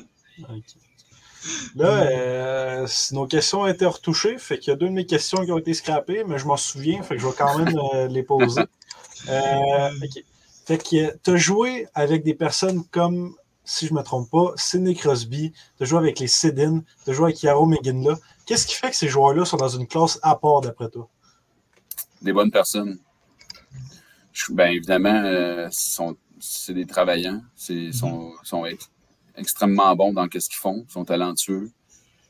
[1.77, 5.45] Là, euh, nos questions ont été retouchées, fait qu'il y a deux de mes questions
[5.45, 8.09] qui ont été scrappées, mais je m'en souviens, fait que je vais quand même euh,
[8.09, 8.63] les poser.
[9.29, 10.25] Euh, ok.
[10.67, 13.35] Fait que tu as joué avec des personnes comme,
[13.65, 17.11] si je ne me trompe pas, Sidney Crosby, tu as joué avec les Sedin, tu
[17.11, 18.15] as joué avec Yaro McGinley.
[18.47, 21.09] Qu'est-ce qui fait que ces joueurs-là sont dans une classe à part d'après toi?
[22.23, 22.99] Des bonnes personnes.
[24.51, 27.43] Ben, évidemment, euh, sont- c'est des travaillants.
[27.55, 28.91] C'est, sont, sont ex-
[29.37, 31.71] extrêmement bons dans ce qu'ils font, sont talentueux,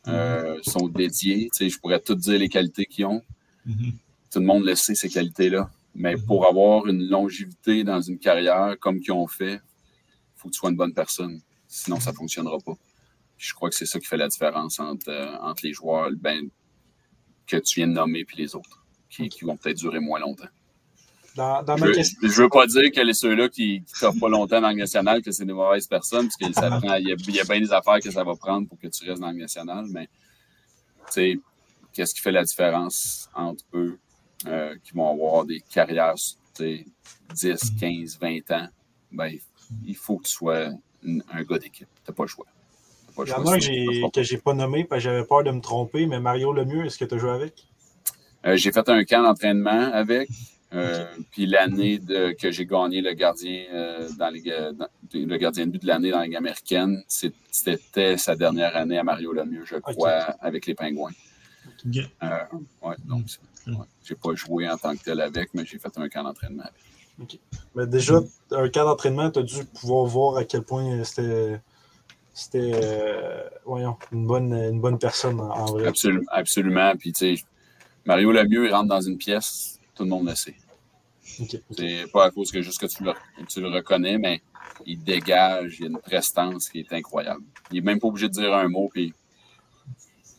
[0.08, 1.48] euh, sont dédiés.
[1.54, 3.22] Tu je pourrais tout dire les qualités qu'ils ont.
[3.64, 3.92] Mhm.
[4.30, 5.70] Tout le monde le sait, ces qualités-là.
[5.96, 9.60] Mais pour avoir une longévité dans une carrière comme qu'ils ont fait, il
[10.36, 11.40] faut que tu sois une bonne personne.
[11.66, 12.74] Sinon, ça ne fonctionnera pas.
[13.36, 16.10] Puis je crois que c'est ça qui fait la différence entre, euh, entre les joueurs
[16.16, 16.48] ben,
[17.46, 20.48] que tu viens de nommer et les autres, qui, qui vont peut-être durer moins longtemps.
[21.34, 24.60] Dans, dans Je ma veux, pas dire que les ceux-là qui ne t'offrent pas longtemps
[24.60, 27.40] dans le national, que c'est des mauvaises personnes, parce que ça prend- il y, y
[27.40, 29.84] a bien des affaires que ça va prendre pour que tu restes dans le national,
[29.90, 31.38] mais tu sais,
[31.92, 33.98] qu'est-ce qui fait la différence entre eux?
[34.46, 36.14] Euh, qui vont avoir des carrières
[36.54, 36.84] tu
[37.34, 38.68] sais, 10, 15, 20 ans?
[39.12, 39.32] Ben,
[39.86, 40.68] il faut que tu sois
[41.02, 41.88] une- un gars d'équipe.
[42.04, 42.46] Tu n'as pas le choix.
[43.06, 44.84] T'as pas le Il y en choix, a un que sinon, que j'ai pas nommé
[44.84, 47.30] parce que j'avais peur de me tromper, mais Mario Lemieux, est-ce que tu as joué
[47.30, 47.66] avec?
[48.46, 50.28] Euh, j'ai fait un camp d'entraînement avec.
[50.72, 52.00] euh, Puis l'année
[52.38, 56.10] que j'ai gagné le gardien euh, dans les dans- le gardien de but de l'année
[56.10, 60.74] dans la Ligue américaine, c'était sa dernière année à Mario Lemieux, je crois, avec les
[60.74, 61.12] Pingouins.
[61.86, 62.38] Euh,
[62.82, 63.84] ouais, donc c'est- ouais.
[64.04, 67.40] j'ai pas joué en tant que tel avec, mais j'ai fait un camp d'entraînement avec.
[67.74, 68.20] Mais déjà,
[68.50, 71.60] un cas d'entraînement, tu as dû pouvoir voir à quel point c'était
[72.34, 75.86] c'était euh, voyons, une, bonne, une bonne personne en, vrai.
[75.86, 76.92] Absolument, absolument.
[76.98, 77.44] Puis tu sais,
[78.04, 80.54] Mario Lemieux, il rentre dans une pièce, tout le monde le sait.
[81.22, 83.12] C'est pas à cause que juste que tu le,
[83.48, 84.42] tu le reconnais, mais
[84.84, 87.42] il dégage, il y a une prestance qui est incroyable.
[87.70, 89.14] Il n'est même pas obligé de dire un mot, puis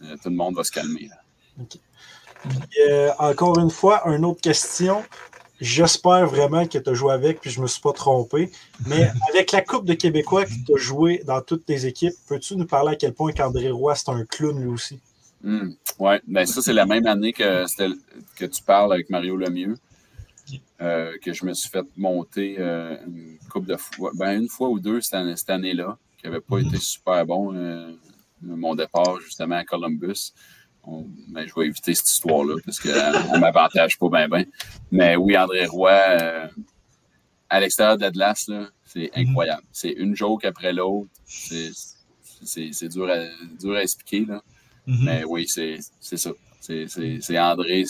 [0.04, 1.10] euh, tout le monde va se calmer.
[2.88, 5.04] Euh, encore une fois, une autre question.
[5.60, 8.52] J'espère vraiment que tu as joué avec, puis je ne me suis pas trompé.
[8.86, 12.56] Mais avec la Coupe de Québécois que tu as joué dans toutes tes équipes, peux-tu
[12.56, 15.00] nous parler à quel point qu'André Roy, c'est un clown lui aussi?
[15.44, 15.70] Hmm.
[16.00, 17.66] oui, ben ça, c'est la même année que,
[18.36, 19.78] que tu parles avec Mario Lemieux.
[20.80, 24.70] Euh, que je me suis fait monter euh, une couple de fois, ben une fois
[24.70, 27.54] ou deux cette, année-là, qui n'avait pas été super bon.
[27.56, 27.92] Euh,
[28.42, 30.34] mon départ, justement, à Columbus.
[31.30, 34.46] Ben, je vais éviter cette histoire-là parce qu'on ne m'avantage pas bien, bien.
[34.90, 35.92] Mais oui, André Roy,
[37.50, 38.50] à l'extérieur de l'Atlas,
[38.86, 39.28] c'est mhm.
[39.30, 39.64] incroyable.
[39.72, 41.10] C'est une joke après l'autre.
[41.26, 43.26] C'est dur à,
[43.60, 44.26] dur à expliquer.
[44.26, 44.42] Là.
[44.86, 45.04] Mhm.
[45.04, 46.32] Mais oui, c'est ça.
[46.60, 47.86] C'est André,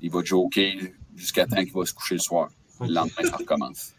[0.00, 0.74] il va joker
[1.16, 2.48] jusqu'à temps qu'il va se coucher le soir.
[2.80, 3.94] Le lendemain, ça recommence.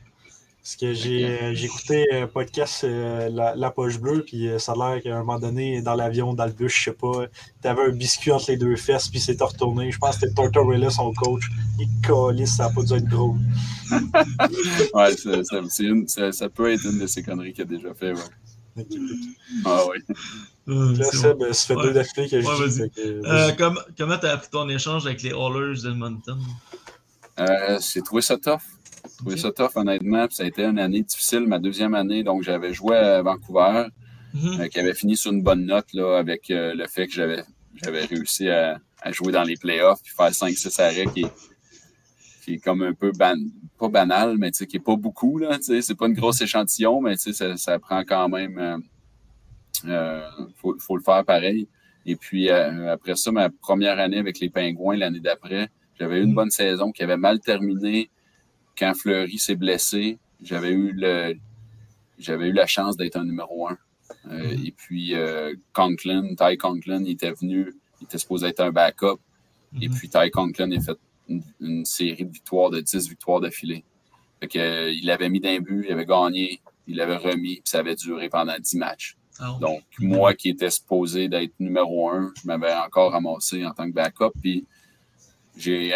[0.65, 4.75] Parce que j'ai euh, écouté un podcast euh, la, Poche Bleue, puis euh, ça a
[4.95, 7.27] l'air qu'à un moment donné, dans l'avion, dans le bus, je sais pas,
[7.61, 9.91] t'avais un biscuit entre les deux fesses, puis s'est retourné.
[9.91, 11.43] Je pense que c'était Tortorella, son coach.
[11.79, 13.37] Il calisse, ça n'a pas dû être drôle.
[14.95, 18.13] ouais, ça, ça, peut être une de ces conneries qu'il a déjà fait.
[18.13, 18.85] Ouais.
[19.65, 20.15] Ah oui.
[20.97, 24.67] Là, ça, ben, ça fait deux d'affilée que je ouais, comment comment t'as appris ton
[24.67, 26.39] échange avec les Hallers d'Edmonton?
[27.37, 28.61] Euh, j'ai trouvé ça tough.
[29.25, 30.27] Trouvé ça tough, honnêtement.
[30.27, 32.23] Puis ça a été une année difficile, ma deuxième année.
[32.23, 33.87] Donc, j'avais joué à Vancouver,
[34.35, 34.61] mhm.
[34.61, 37.43] euh, qui avait fini sur une bonne note là, avec euh, le fait que j'avais,
[37.73, 38.79] j'avais réussi à,
[39.11, 41.33] jouer dans les playoffs puis faire 5-6 arrêts qui est,
[42.43, 43.35] qui est comme un peu ban,
[43.79, 45.39] pas banal, mais qui est pas beaucoup.
[45.39, 48.83] Là, c'est pas une grosse échantillon, mais ça, ça prend quand même.
[49.83, 51.67] Il faut, faut, le faire pareil.
[52.05, 56.31] Et puis après ça, ma première année avec les Pingouins, l'année d'après, j'avais eu une
[56.31, 56.35] mm.
[56.35, 58.09] bonne saison qui avait mal terminé
[58.77, 60.17] quand Fleury s'est blessé.
[60.43, 61.35] J'avais eu le
[62.17, 63.77] j'avais eu la chance d'être un numéro un.
[64.27, 64.65] Euh, mm.
[64.65, 69.19] Et puis euh, Conklin, Ty Conklin, il était venu, il était supposé être un backup.
[69.73, 69.97] Et mm-hmm.
[69.97, 70.97] puis Ty Conklin a fait
[71.59, 73.83] une, série de victoires, de 10 victoires d'affilée.
[74.39, 77.63] Fait que, euh, il avait mis d'un but, il avait gagné, il l'avait remis, puis
[77.65, 79.17] ça avait duré pendant 10 matchs.
[79.39, 83.85] Ah Donc, moi qui étais supposé d'être numéro un, je m'avais encore ramassé en tant
[83.85, 84.31] que backup.
[84.41, 84.65] Puis
[85.57, 85.93] j'ai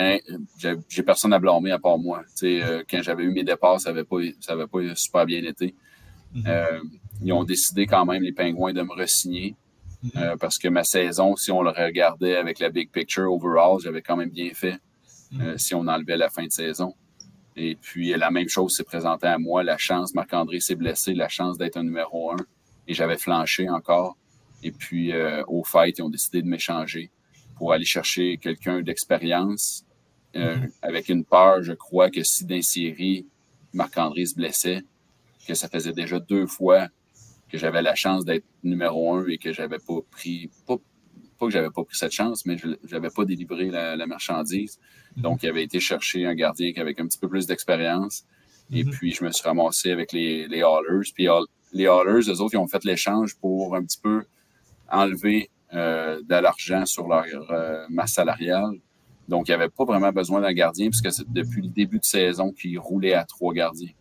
[0.90, 2.24] j'ai personne à blâmer à part moi.
[2.44, 5.76] Euh, quand j'avais eu mes départs, ça n'avait pas, ça avait pas super bien été.
[6.36, 6.48] Mm-hmm.
[6.48, 6.80] euh,
[7.22, 9.56] ils ont décidé quand même, les Pingouins, de me re-signer.
[10.04, 10.18] Mm-hmm.
[10.18, 14.02] euh, parce que ma saison, si on le regardait avec la big picture overall, j'avais
[14.02, 14.78] quand même bien fait
[15.34, 15.42] mm-hmm.
[15.42, 16.94] euh, si on enlevait la fin de saison.
[17.56, 21.28] Et puis la même chose s'est présentée à moi, la chance, Marc-André s'est blessé, la
[21.28, 22.38] chance d'être un numéro un.
[22.88, 24.16] Et j'avais flanché encore.
[24.64, 27.12] Et puis euh, au fait, ils ont décidé de m'échanger
[27.60, 29.86] pour aller chercher quelqu'un d'expérience.
[30.36, 30.72] Euh, mhm.
[30.82, 33.28] Avec une peur, je crois que si dans série,
[33.74, 34.82] Marc-André se blessait,
[35.46, 36.88] que ça faisait déjà deux fois
[37.50, 40.78] que j'avais la chance d'être numéro un et que j'avais pas pris, pas,
[41.42, 44.80] que j'avais pas pris cette chance, mais je n'avais pas délivré la, marchandise.
[45.18, 45.24] Mhm.
[45.24, 48.24] Donc, il avait été chercher un gardien avec un petit peu plus d'expérience.
[48.72, 48.92] Et mhm.
[48.92, 51.12] puis, je me suis ramassé avec les, les Hallers.
[51.14, 51.28] Puis,
[51.74, 54.24] les Hallers, eux autres, ils ont fait l'échange pour un petit peu
[54.92, 58.76] enlever euh, de l'argent sur leur euh, masse salariale.
[59.28, 62.06] Donc, il n'y avait pas vraiment besoin d'un gardien puisque c'est depuis le début de
[62.06, 63.92] saison qu'ils roulaient à trois gardiens.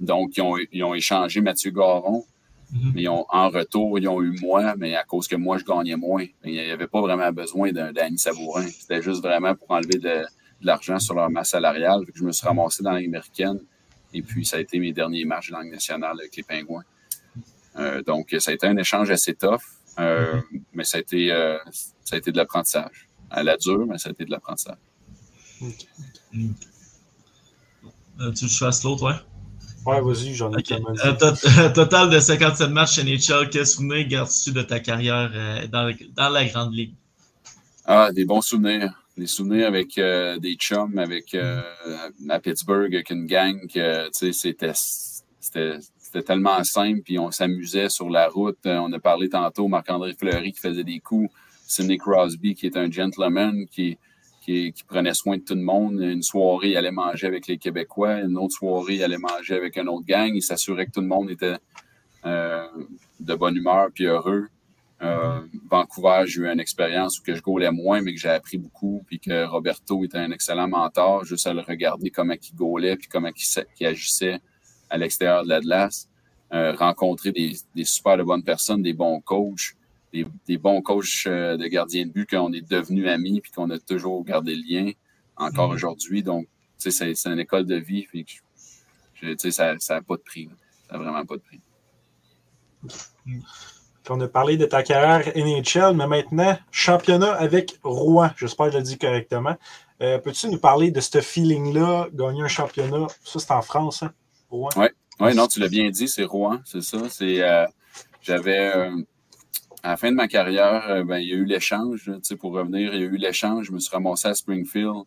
[0.00, 2.24] Donc, ils ont, ils ont, échangé Mathieu Garon.
[2.72, 2.92] Mhm.
[2.96, 6.26] mais en retour, ils ont eu moi, mais à cause que moi, je gagnais moins.
[6.44, 8.66] Il n'y avait pas vraiment besoin d'un Danny Sabourin.
[8.66, 10.24] C'était juste vraiment pour enlever de,
[10.62, 12.04] l'argent sur leur masse salariale.
[12.14, 13.60] je me suis ramassé dans l'américaine.
[14.12, 16.84] Et puis, ça a été mes derniers matchs de langue nationale avec les Pingouins.
[17.78, 19.60] Euh, donc, ça a été un échange assez tough.
[19.98, 20.40] Euh,
[20.72, 21.58] mais ça a, été, euh,
[22.04, 23.08] ça a été de l'apprentissage.
[23.30, 24.76] À la dure, mais ça a été de l'apprentissage.
[25.62, 25.68] Euh,
[28.18, 29.14] tu veux que je fasse l'autre, ouais?
[29.84, 30.78] Ouais, vas-y, j'en ai okay.
[31.74, 35.30] Total de 57 matchs chez NHL, quels souvenirs gardes-tu de ta carrière
[35.70, 36.94] dans, dans, la Grande Ligue?
[37.84, 38.92] Ah, des bons souvenirs.
[39.16, 44.56] Des souvenirs avec des chums, avec à Pittsburgh, avec une gang que, tu sais,
[45.40, 45.78] c'était
[46.16, 48.58] c'était tellement simple, puis on s'amusait sur la route.
[48.64, 51.30] Euh, on a parlé tantôt, Marc-André Fleury qui faisait des coups,
[51.66, 53.98] Sidney Crosby qui est un gentleman, qui,
[54.40, 56.00] qui, prenait soin de tout le monde.
[56.00, 58.20] Une soirée, il allait manger avec les Québécois.
[58.20, 60.30] Une autre soirée, il allait manger avec un autre gang.
[60.34, 61.56] Il s'assurait que tout le monde était
[62.24, 62.66] euh,
[63.20, 64.46] de bonne humeur puis heureux.
[65.02, 68.56] Euh, Vancouver, j'ai eu une expérience où que je gaulais moins, mais que j'ai appris
[68.56, 72.96] beaucoup, puis que Roberto était un excellent mentor, juste à le regarder comment il gaulait,
[72.96, 73.28] puis comment
[73.78, 74.40] il agissait
[74.90, 76.08] à l'extérieur de l'Atlas,
[76.52, 79.74] euh, rencontrer des, des, super de bonnes personnes, des bons coachs,
[80.12, 83.68] des, des bons coachs euh, de gardiens de but qu'on est devenus amis puis qu'on
[83.70, 84.92] a toujours gardé le lien
[85.36, 85.74] encore mm-hmm.
[85.74, 86.22] aujourd'hui.
[86.22, 86.46] Donc,
[86.78, 88.06] c'est une école de vie.
[88.10, 88.26] Puis
[89.50, 90.48] ça n'a pas de prix.
[90.88, 91.60] Ça n'a vraiment pas de prix.
[94.08, 98.30] On a parlé de ta carrière NHL, mais maintenant, championnat avec Rouen.
[98.36, 99.56] J'espère que je le dis correctement.
[100.00, 103.08] Euh, peux-tu nous parler de ce feeling-là, gagner un championnat?
[103.24, 104.12] Ça, c'est en France, hein?
[104.76, 104.86] Oui,
[105.20, 106.98] ouais, non, tu l'as bien dit, c'est Rouen, c'est ça.
[107.22, 107.66] Euh,
[108.22, 108.96] j'avais, euh,
[109.82, 112.10] à la fin de ma carrière, ben, il y a eu l'échange.
[112.40, 113.66] Pour revenir, il y a eu l'échange.
[113.66, 115.04] Je me suis ramassé à Springfield,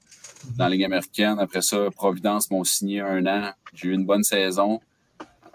[0.57, 1.38] dans la Ligue américaine.
[1.39, 3.51] Après ça, Providence m'ont signé un an.
[3.73, 4.79] J'ai eu une bonne saison.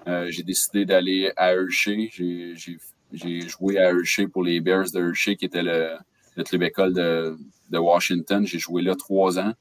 [0.06, 2.10] j'ai décidé d'aller à Hershey.
[2.12, 5.96] J'ai, joué à Hershey pour les Bears de Hershey, qui était le,
[6.36, 7.36] le club école de,
[7.72, 8.46] Washington.
[8.46, 9.52] J'ai joué là trois ans.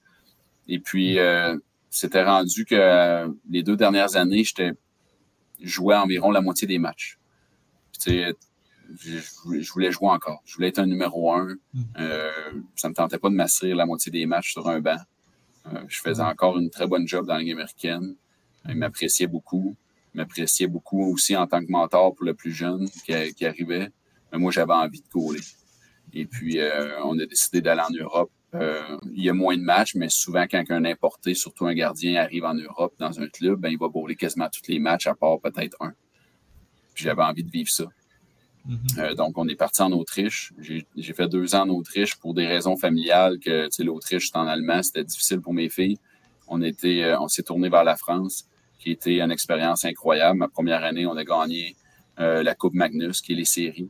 [0.68, 1.58] Et puis, euh,
[1.94, 4.72] c'était rendu que euh, les deux dernières années, j'étais
[5.62, 7.20] jouais environ la moitié des matchs.
[8.04, 8.24] Puis,
[9.00, 10.42] je, voulais jouer encore.
[10.46, 11.56] Je voulais être un numéro un.
[11.74, 11.82] Mm.
[12.00, 12.32] Euh,
[12.76, 14.98] ça me tentait pas de m'assurer la moitié des matchs sur un banc.
[15.68, 18.16] Euh, je faisais encore une très bonne job dans la Ligue américaine.
[18.68, 19.76] Il m'appréciait beaucoup.
[20.14, 23.90] Il m'appréciait beaucoup aussi en tant que mentor pour le plus jeune qui, qui arrivait.
[24.32, 25.42] Mais moi, j'avais envie de courir.
[26.12, 28.32] Et puis, euh, on a décidé d'aller en Europe.
[28.56, 32.22] Euh, il y a moins de matchs, mais souvent, quand un importé, surtout un gardien,
[32.22, 35.16] arrive en Europe dans un club, ben, il va bouler quasiment tous les matchs, à
[35.16, 35.94] part peut-être un.
[36.94, 37.86] Puis j'avais envie de vivre ça.
[38.68, 39.00] Mm-hmm.
[39.00, 40.54] Euh, donc, on est parti en Autriche.
[40.60, 44.84] J'ai fait deux ans en Autriche pour des raisons familiales que l'Autriche, c'est en allemand,
[44.84, 45.98] c'était difficile pour mes filles.
[46.48, 50.38] On, était, on s'est tourné vers la France, qui était une expérience incroyable.
[50.38, 51.76] Ma première année, on a gagné
[52.18, 53.90] la Coupe Magnus, qui est les séries.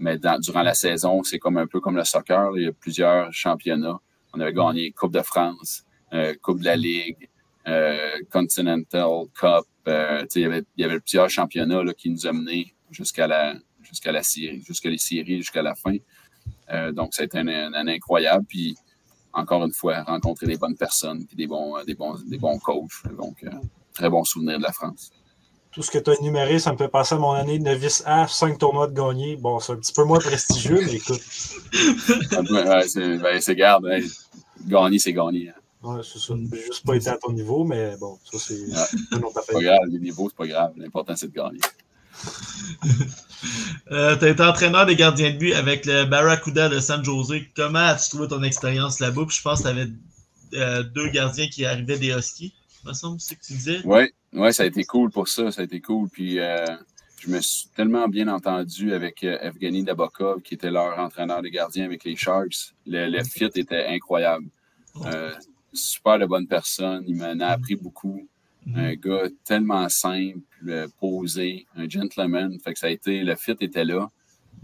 [0.00, 2.56] Mais durant la saison, c'est comme un peu comme le soccer.
[2.56, 4.00] il y a plusieurs championnats.
[4.32, 5.84] On avait gagné Coupe de France,
[6.14, 7.28] euh, Coupe de la Ligue,
[7.68, 9.66] euh, Continental Cup.
[9.88, 13.26] Euh, il, y avait, il y avait plusieurs championnats là, qui nous ont menés jusqu'à
[13.26, 15.96] la jusqu'à la série, jusqu'à les séries, jusqu'à la fin.
[16.92, 18.44] donc, ça a été une, année incroyable.
[18.48, 18.76] Puis,
[19.32, 23.12] encore une fois, rencontrer des bonnes personnes et des bons, des bons, des bons coachs.
[23.18, 23.44] Donc,
[23.92, 25.10] très bon souvenir de la France
[25.72, 28.02] tout ce que tu as énuméré, ça me fait passer à mon année de novice
[28.06, 29.36] A, 5 tournois de gagner.
[29.36, 31.20] Bon, c'est un petit peu moins prestigieux, mais écoute.
[32.50, 33.86] ouais, c'est ben, garde.
[33.86, 34.00] Hein.
[34.66, 35.50] Gagner, c'est gagner.
[35.50, 35.60] Hein.
[35.82, 36.34] Ouais, c'est ça.
[36.52, 38.74] J'ai juste pas été à ton niveau, mais bon, ça, c'est ouais.
[39.12, 40.72] un autre pas grave, les niveaux, c'est pas grave.
[40.76, 41.60] L'important, c'est de gagner.
[43.92, 47.32] euh, tu as été entraîneur des gardiens de but avec le Barracuda de San Jose.
[47.56, 49.22] Comment as-tu trouvé ton expérience là-bas?
[49.28, 49.86] je pense que tu avais
[50.54, 52.52] euh, deux gardiens qui arrivaient des Huskies,
[52.88, 53.80] me semble, c'est ce que tu disais.
[53.84, 55.50] Oui, oui, ça a été cool pour ça.
[55.50, 56.08] Ça a été cool.
[56.08, 56.64] Puis euh,
[57.20, 61.48] je me suis tellement bien entendu avec euh, Evgeny Dabokov, qui était leur entraîneur de
[61.48, 62.74] gardien avec les Sharks.
[62.86, 64.46] Le, fit était incroyable.
[65.04, 65.32] Euh,
[65.72, 67.04] super de bonne personne.
[67.06, 68.28] Il m'en a appris beaucoup.
[68.66, 68.78] Mm-hmm.
[68.78, 72.58] Un gars tellement simple, posé, un gentleman.
[72.60, 74.08] Fait que ça a été, le fit était là.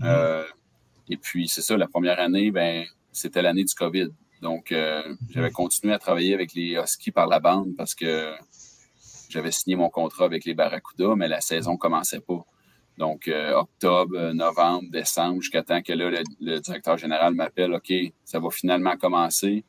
[0.00, 0.44] Mm-hmm.
[1.09, 4.09] et puis, c'est ça, la première année, ben, c'était l'année du COVID.
[4.46, 5.16] Donc, mm-hmm.
[5.30, 8.32] j'avais continué à travailler avec les Huskies par la bande parce que
[9.28, 12.44] j'avais signé mon contrat avec les Barracuda, mais la saison commençait pas.
[12.96, 17.92] Donc, euh, octobre, novembre, décembre, jusqu'à temps que là, le, directeur général m'appelle, OK,
[18.24, 19.64] ça va finalement commencer.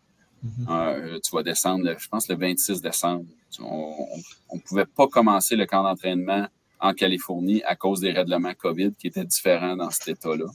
[0.46, 0.70] Mm-hmm.
[0.70, 3.26] Euh, tu vas descendre, je pense, le 26 décembre.
[3.60, 4.06] On
[4.54, 6.48] ne pouvait pas commencer le camp d'entraînement
[6.80, 10.46] en Californie à cause des règlements COVID qui étaient différents dans cet État-là.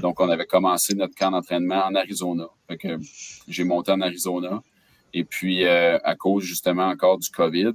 [0.00, 2.46] Donc, on avait commencé notre camp d'entraînement en Arizona.
[3.48, 4.62] j'ai monté en Arizona.
[5.14, 7.74] Et puis, euh, à cause justement encore du COVID,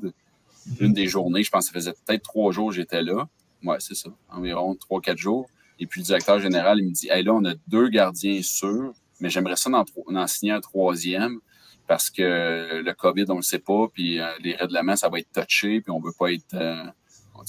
[0.79, 3.27] une des journées, je pense que ça faisait peut-être trois jours que j'étais là.
[3.63, 5.47] Ouais, c'est ça, environ trois, quatre jours.
[5.79, 8.93] Et puis le directeur général, il me dit Hey, là, on a deux gardiens sûrs,
[9.19, 11.39] mais j'aimerais ça en, en, signer un troisième
[11.87, 15.19] parce que le COVID, on ne le sait pas, puis euh, les règlements, ça va
[15.19, 16.53] être touché, puis on ne veut pas être.
[16.53, 16.83] Euh,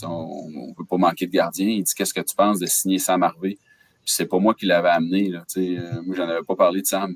[0.03, 1.69] on, veut pas manquer de gardiens.
[1.69, 3.59] Il dit Qu'est-ce que tu penses de signer Sam Harvey?
[4.09, 5.29] Puis c'est pas moi qui l'avais amené.
[5.29, 7.15] Là, euh, moi, j'en avais pas parlé de Sam.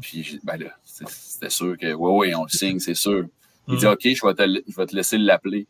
[0.00, 3.26] Puis ben là, c'était sûr que oui, oui, on le signe, c'est sûr.
[3.68, 3.88] Il dit, mm.
[3.90, 5.66] OK, je vais te, je vais te laisser l'appeler.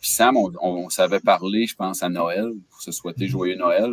[0.00, 3.92] Puis Sam, on, on, savait parler, je pense, à Noël, pour se souhaiter joyeux Noël.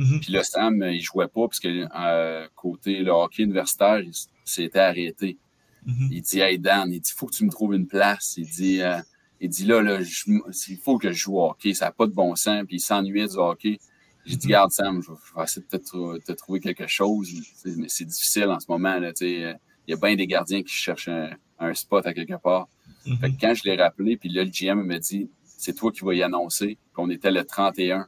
[0.00, 0.20] Mm-hmm.
[0.20, 4.10] Puis là, Sam, il jouait pas, parce que euh, côté le hockey universitaire, il
[4.44, 5.38] s'était arrêté.
[5.86, 6.08] Mm-hmm.
[6.10, 8.34] Il dit, Hey Dan, il dit, faut que tu me trouves une place.
[8.36, 8.98] Il dit, euh,
[9.40, 12.14] il dit là, là il faut que je joue au hockey, ça n'a pas de
[12.14, 12.64] bon sens.
[12.66, 13.78] Puis il s'ennuyait du hockey.
[14.26, 17.30] J'ai dit, garde Sam, je vais, essayer de te, te, trouver quelque chose.
[17.64, 18.98] Mais c'est difficile en ce moment.
[18.98, 19.56] Là, il
[19.86, 22.68] y a bien des gardiens qui cherchent un, un spot à quelque part.
[23.20, 26.04] Fait que quand je l'ai rappelé, puis là, le GM me dit c'est toi qui
[26.04, 26.66] vas y annoncer.
[26.66, 28.06] Puis on était le 31.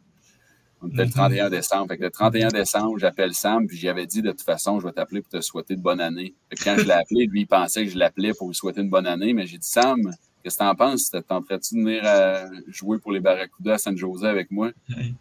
[0.80, 1.88] On était le 31 décembre.
[1.88, 4.92] Fait que le 31 décembre, j'appelle Sam, puis j'avais dit de toute façon, je vais
[4.92, 6.34] t'appeler pour te souhaiter de bonne année.
[6.50, 8.80] Fait que quand je l'ai appelé, lui, il pensait que je l'appelais pour lui souhaiter
[8.80, 10.00] une bonne année, mais j'ai dit Sam,
[10.48, 11.10] qu'est-ce que t'en penses?
[11.10, 14.70] Tenterais-tu de venir euh, jouer pour les Barracudas à San Jose avec moi?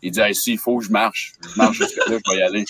[0.02, 1.34] Il dit, hey, si, il faut que je marche.
[1.42, 2.66] Je marche jusqu'à là, je vais y aller.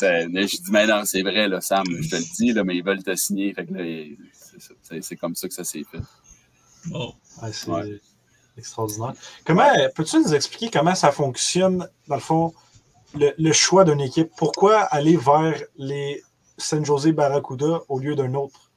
[0.00, 2.84] J'ai dit, mais non, c'est vrai, là, Sam, je te le dis, là, mais ils
[2.84, 3.52] veulent te signer.
[3.52, 5.98] Fait que là, c'est comme ça que ça s'est fait.
[6.86, 7.12] Bon.
[7.52, 8.00] c'est
[8.56, 9.14] extraordinaire.
[9.44, 12.54] Comment peux-tu nous expliquer comment ça fonctionne, dans le fond,
[13.14, 14.30] le, choix d'une équipe?
[14.36, 16.22] Pourquoi aller vers les
[16.56, 18.70] San Jose Barracuda au lieu d'un autre?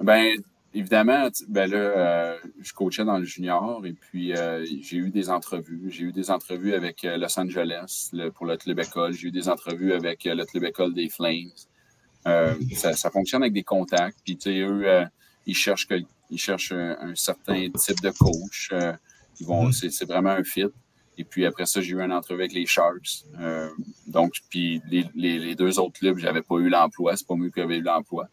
[0.00, 0.40] Ben,
[0.74, 5.30] évidemment, ben là, euh, je coachais dans le junior et puis euh, j'ai eu des
[5.30, 5.90] entrevues.
[5.90, 9.12] J'ai eu des entrevues avec euh, Los Angeles pour le club école.
[9.12, 11.50] J'ai eu des entrevues avec le club école des Flames.
[12.24, 14.18] Ça, fonctionne avec des contacts.
[14.24, 15.06] Puis, tu sais, eux,
[15.46, 15.94] ils cherchent, que,
[16.30, 18.72] ils cherchent un, certain type de coach.
[19.40, 19.90] ils vont, mm-hmm.
[19.90, 20.66] c'est vraiment un fit.
[21.18, 23.24] Et puis après ça, j'ai eu une entrevue avec les Sharks.
[24.06, 27.16] donc, puis les, les, deux autres clubs, j'avais pas eu l'emploi.
[27.16, 28.28] C'est pas mieux que j'avais eu l'emploi.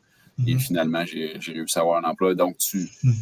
[0.47, 0.59] Et mhm.
[0.59, 2.35] finalement, j'ai réussi à avoir un emploi.
[2.35, 2.89] Donc, tu.
[3.03, 3.13] Mhm.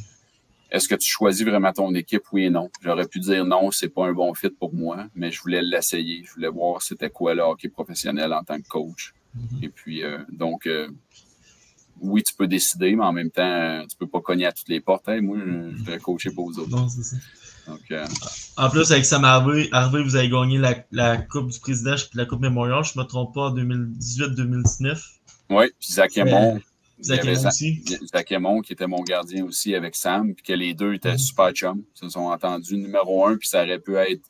[0.69, 2.23] Est-ce que tu choisis vraiment ton équipe?
[2.33, 2.69] Oui et non.
[2.81, 6.23] J'aurais pu dire non, c'est pas un bon fit pour moi, mais je voulais l'essayer.
[6.25, 9.13] Je voulais voir c'était quoi le hockey professionnel en tant que coach.
[9.33, 9.63] Mhm.
[9.63, 10.89] Et puis, euh, donc, euh,
[12.01, 14.81] oui, tu peux décider, mais en même temps, tu peux pas cogner à toutes les
[14.81, 15.07] portes.
[15.07, 16.69] moi, je, voudrais coacher pour vous autres.
[16.69, 17.15] Non, c'est ça.
[17.67, 18.05] Donc, euh,
[18.55, 19.69] en plus, avec Sam Harvey,
[20.03, 20.57] vous avez gagné
[20.91, 25.01] la, Coupe du Président et la Coupe Mémorial, je ne me trompe pas, en 2018-2019.
[25.49, 26.61] Oui, puis Zach Aymon,
[27.01, 27.83] Zach aussi.
[28.05, 31.19] Zach qui était mon gardien aussi avec Sam, puis que les deux étaient mm.
[31.19, 31.83] super chums.
[31.95, 34.23] Ils se sont entendus numéro un, puis ça aurait pu être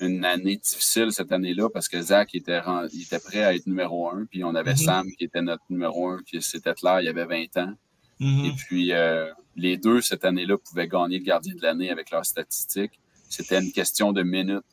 [0.00, 2.60] une année difficile cette année-là parce que Zach était,
[3.00, 4.84] était prêt à être numéro un, puis on avait mm-hmm.
[4.84, 7.72] Sam qui était notre numéro un, qui c'était là, il y avait 20 ans.
[8.20, 8.46] Mm-hmm.
[8.46, 12.26] Et puis euh, les deux cette année-là pouvaient gagner le gardien de l'année avec leurs
[12.26, 12.98] statistiques.
[13.28, 14.64] C'était une question de minutes.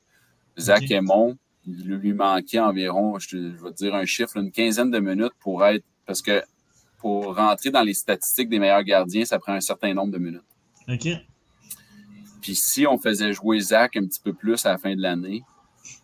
[0.58, 0.96] Zach okay.
[0.96, 5.34] Aymon, il lui manquait environ, je, vais te dire un chiffre, une quinzaine de minutes
[5.40, 5.86] pour être.
[6.06, 6.42] Parce que
[7.00, 10.44] pour rentrer dans les statistiques des meilleurs gardiens, ça prend un certain nombre de minutes.
[10.88, 11.08] OK.
[12.42, 15.44] Puis si on faisait jouer Zach un petit peu plus à la fin de l'année,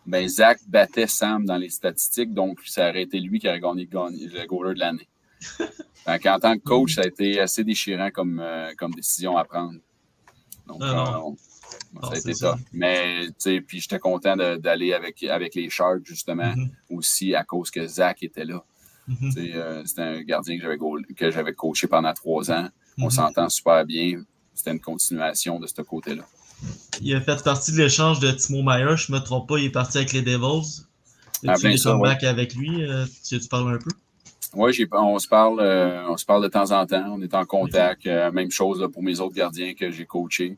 [0.06, 3.88] ben Zach battait Sam dans les statistiques, donc ça aurait été lui qui aurait gagné,
[3.92, 5.08] le goaler de l'année.
[6.06, 9.44] donc, en tant que coach, ça a été assez déchirant comme, euh, comme décision à
[9.44, 9.78] prendre.
[10.66, 12.56] Donc, ah euh, ça a été ça.
[12.72, 16.70] Mais, tu sais, puis j'étais content d'aller avec, avec les Sharks, justement, mm-hmm.
[16.90, 18.64] aussi à cause que Zach était là.
[19.08, 22.68] Euh, c'était un gardien que j'avais coaché pendant trois ans.
[22.98, 23.10] On mhm.
[23.10, 24.22] s'entend super bien.
[24.54, 26.24] C'était une continuation de ce côté-là.
[27.02, 28.96] Il a fait partie de l'échange de Timo Meyer.
[28.96, 30.86] Je ne me trompe pas, il est parti avec les Devils.
[31.46, 32.24] Ah, tu es ouais.
[32.24, 32.82] avec lui?
[32.82, 33.90] Euh, tu, parles un peu?
[34.54, 37.04] Oui, on, se parle, euh, on se parle de temps en temps.
[37.10, 38.06] On est en contact.
[38.06, 40.56] même chose pour mes autres gardiens que j'ai coachés.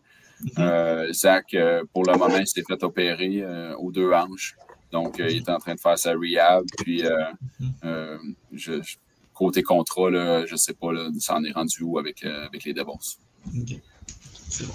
[0.57, 1.12] Mhm.
[1.12, 1.57] Zach,
[1.92, 3.44] pour le moment, il s'est fait opérer
[3.76, 4.57] aux deux hanches.
[4.93, 6.64] Donc, euh, il est en train de faire sa rehab.
[6.78, 7.24] Puis, euh,
[7.84, 8.18] euh,
[8.53, 8.72] je,
[9.34, 12.64] côté contrat, là, je ne sais pas, là, ça en est rendu où avec, avec
[12.64, 13.18] les Devils.
[13.47, 13.80] OK.
[14.49, 14.74] C'est bon.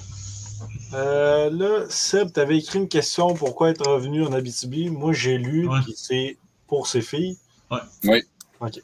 [0.92, 4.90] là, Seb, tu avais écrit une question pourquoi être revenu en Abitibi?
[4.90, 6.38] Moi, j'ai lu que c'est
[6.68, 7.38] pour ses filles.
[7.72, 7.80] Ouais.
[8.04, 8.24] Oui.
[8.62, 8.82] OK.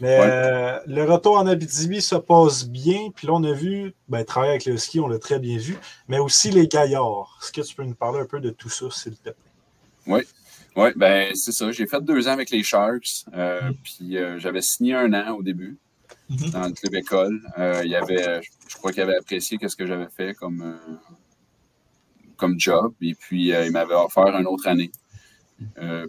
[0.00, 3.10] Mais le retour en Abitibi se passe bien.
[3.14, 5.76] Puis là, on a vu, ben, travailler avec le ski, on l'a très bien vu,
[6.06, 7.36] mais aussi les gaillards.
[7.42, 9.34] Est-ce que tu peux nous parler un peu de tout ça, s'il te plaît?
[10.06, 10.22] Oui.
[10.78, 11.72] Oui, ben c'est ça.
[11.72, 13.24] J'ai fait deux ans avec les Sharks.
[13.34, 13.74] Euh, mm.
[13.82, 15.76] Puis euh, j'avais signé un an au début
[16.30, 16.50] mm-hmm.
[16.52, 17.40] dans le club école.
[17.58, 20.78] Euh, il y avait, je crois qu'il avait apprécié ce que j'avais fait comme,
[22.36, 22.94] comme job.
[23.00, 24.92] Et puis il m'avait offert une autre année.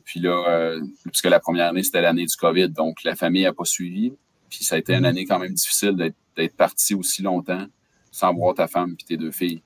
[0.05, 3.65] puis là, puisque la première année, c'était l'année du COVID, donc la famille n'a pas
[3.65, 4.13] suivi.
[4.51, 5.05] Puis ça a été une mm-hmm.
[5.07, 7.65] année quand même difficile d'être parti aussi longtemps
[8.11, 9.63] sans voir ta femme et tes deux filles.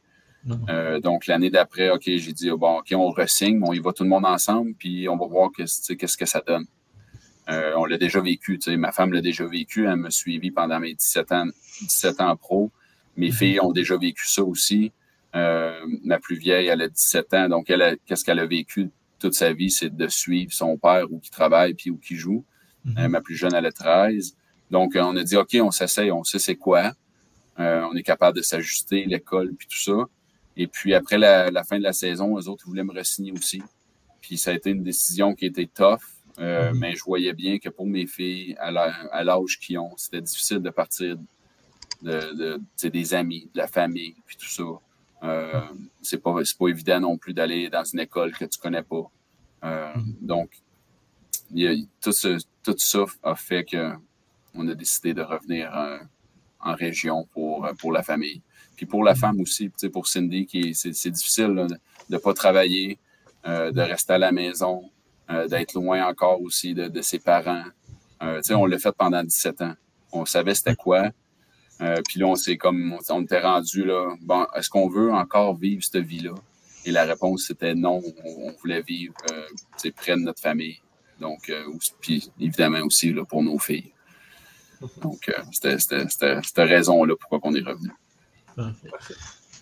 [0.69, 4.03] Euh, donc, l'année d'après, OK, j'ai dit, bon, OK, on ressigne, on y va tout
[4.03, 6.65] le monde ensemble, puis on va voir qu'est-ce que ça donne.
[7.49, 10.93] Euh, on l'a déjà vécu, ma femme l'a déjà vécu, elle m'a suivi pendant mes
[10.93, 11.45] 17 ans,
[11.81, 12.71] 17 ans pro.
[13.17, 13.33] Mes mhm.
[13.33, 14.91] filles ont déjà vécu ça aussi.
[15.35, 18.89] Euh, ma plus vieille, elle a 17 ans, donc elle, qu'est-ce qu'elle a vécu
[19.19, 22.45] toute sa vie, c'est de suivre son père ou qui travaille puis ou qui joue.
[22.85, 23.07] Mhm.
[23.07, 24.35] ma plus jeune, elle a 13.
[24.69, 26.91] Donc, on a dit, OK, on s'essaye, on sait c'est quoi.
[27.57, 30.07] on est capable de s'ajuster, l'école, puis tout ça.
[30.55, 33.61] Et puis après la, fin de la saison, eux autres voulaient me re-signer aussi.
[34.21, 35.97] Puis ça a été une décision qui était tough,
[36.39, 36.79] euh, mm-hmm.
[36.79, 40.69] mais je voyais bien que pour mes filles, à l'âge qu'ils ont, c'était difficile de
[40.69, 41.17] partir
[42.03, 44.63] de, des amis, de la famille, puis tout ça.
[45.23, 45.61] Euh,
[46.01, 49.09] c'est pas, pas évident non plus d'aller dans une école que tu connais pas.
[49.63, 50.15] Euh, mm-hmm.
[50.21, 50.49] Donc,
[52.01, 52.11] tout,
[52.63, 55.97] tout ça a fait qu'on a décidé de revenir euh,
[56.59, 58.41] en région pour, pour la famille.
[58.75, 61.67] Puis pour la femme aussi, pour Cindy, qui c'est difficile de
[62.09, 62.97] ne pas travailler,
[63.45, 64.89] euh, de rester à la maison,
[65.29, 67.63] euh, d'être loin encore aussi de, ses parents.
[68.21, 69.73] Euh, on l'a fait pendant 17 ans.
[70.11, 71.09] On savait c'était quoi.
[71.79, 74.15] puis là, on s'est comme on était rendu là.
[74.21, 76.33] Bon, est-ce qu'on veut encore vivre cette vie-là?
[76.85, 78.01] Et la réponse c'était non.
[78.23, 79.13] On, voulait vivre
[79.95, 80.79] près de notre famille.
[81.19, 81.51] Donc,
[82.01, 83.93] puis évidemment aussi là, pour nos filles.
[85.01, 87.89] Donc, euh, c'était cette raison-là pourquoi on est revenu.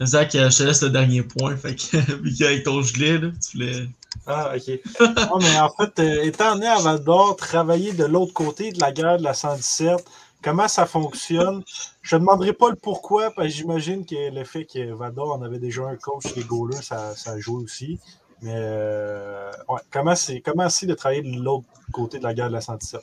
[0.04, 1.56] Zach, je te laisse le dernier point.
[1.56, 3.88] Fait que, vu qu'avec ton gelé, là, tu voulais.
[4.28, 4.80] Ah, ok.
[5.00, 8.80] non, mais en fait, euh, étant né à Val d'Or, travailler de l'autre côté de
[8.80, 10.04] la guerre de la 117,
[10.42, 11.64] comment ça fonctionne?
[12.02, 15.34] Je ne demanderai pas le pourquoi, parce que j'imagine que le fait que Val d'Or
[15.34, 18.00] en avait déjà un coach, les goalers, ça, ça joue aussi.
[18.42, 22.48] Mais euh, ouais, comment c'est comment c'est de travailler de l'autre côté de la guerre
[22.48, 23.02] de la 117?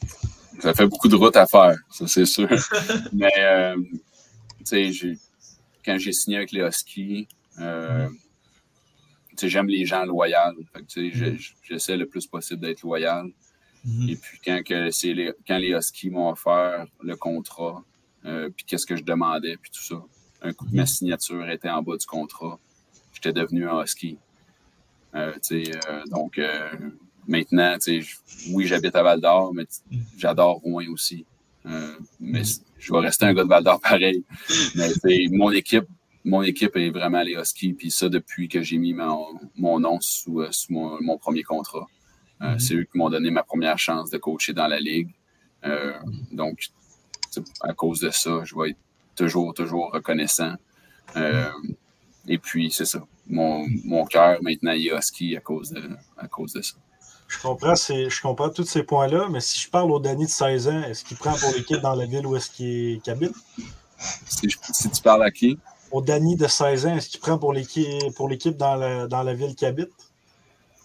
[0.61, 2.49] Ça fait beaucoup de route à faire, ça c'est sûr.
[3.13, 3.77] mais euh,
[4.67, 5.19] tu sais,
[5.85, 7.29] quand j'ai signé avec les Huskies,
[7.61, 8.09] euh,
[9.41, 10.37] j'aime les gens loyaux.
[11.63, 13.31] J'essaie le plus possible d'être loyal.
[13.87, 14.11] Mm-hmm.
[14.11, 17.83] Et puis quand, que les, quand les Huskies m'ont offert le contrat,
[18.25, 20.03] euh, puis qu'est-ce que je demandais, puis tout ça,
[20.43, 20.87] un coup de ma mm-hmm.
[20.87, 22.59] signature était en bas du contrat,
[23.13, 24.19] j'étais devenu un Husky.
[25.15, 25.33] Euh,
[26.11, 26.41] donc
[27.27, 27.77] maintenant,
[28.51, 29.65] oui, j'habite à Val d'Or, mais
[30.17, 31.25] j'adore Rouen aussi.
[32.21, 32.43] mais
[32.79, 34.25] je vais rester un gars de Val d'Or pareil.
[34.75, 34.89] Mais
[35.31, 35.87] mon équipe,
[36.25, 40.41] mon équipe est vraiment les Huskies, puis ça depuis que j'ai mis mon, nom sous,
[40.41, 41.87] euh, mon, premier contrat.
[42.41, 42.59] Euh, mm-hmm.
[42.59, 45.11] C'est eux qui m'ont donné ma première chance de coacher dans la ligue.
[45.65, 45.93] Euh,
[46.31, 46.69] donc,
[47.63, 48.79] à cause de ça, je vais être
[49.17, 50.55] toujours, toujours reconnaissant.
[52.27, 53.05] et puis, c'est ça.
[53.27, 55.83] Mon, mon cœur maintenant est husky à cause de,
[56.17, 56.77] à cause de ça.
[57.29, 60.69] Je comprends, je comprends tous ces points-là, mais si je parle au Danny de 16
[60.69, 63.35] ans, est-ce qu'il prend pour l'équipe dans la ville où est-ce qu'il habite?
[63.99, 65.59] Si, tu parles à qui?
[65.91, 69.23] Au Danny de 16 ans, est-ce qu'il prend pour l'équipe pour l'équipe dans la, dans
[69.23, 69.91] la ville qu'il habite?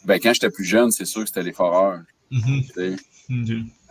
[0.04, 2.02] Ben, quand j'étais plus jeune, c'est sûr que c'était les foreurs.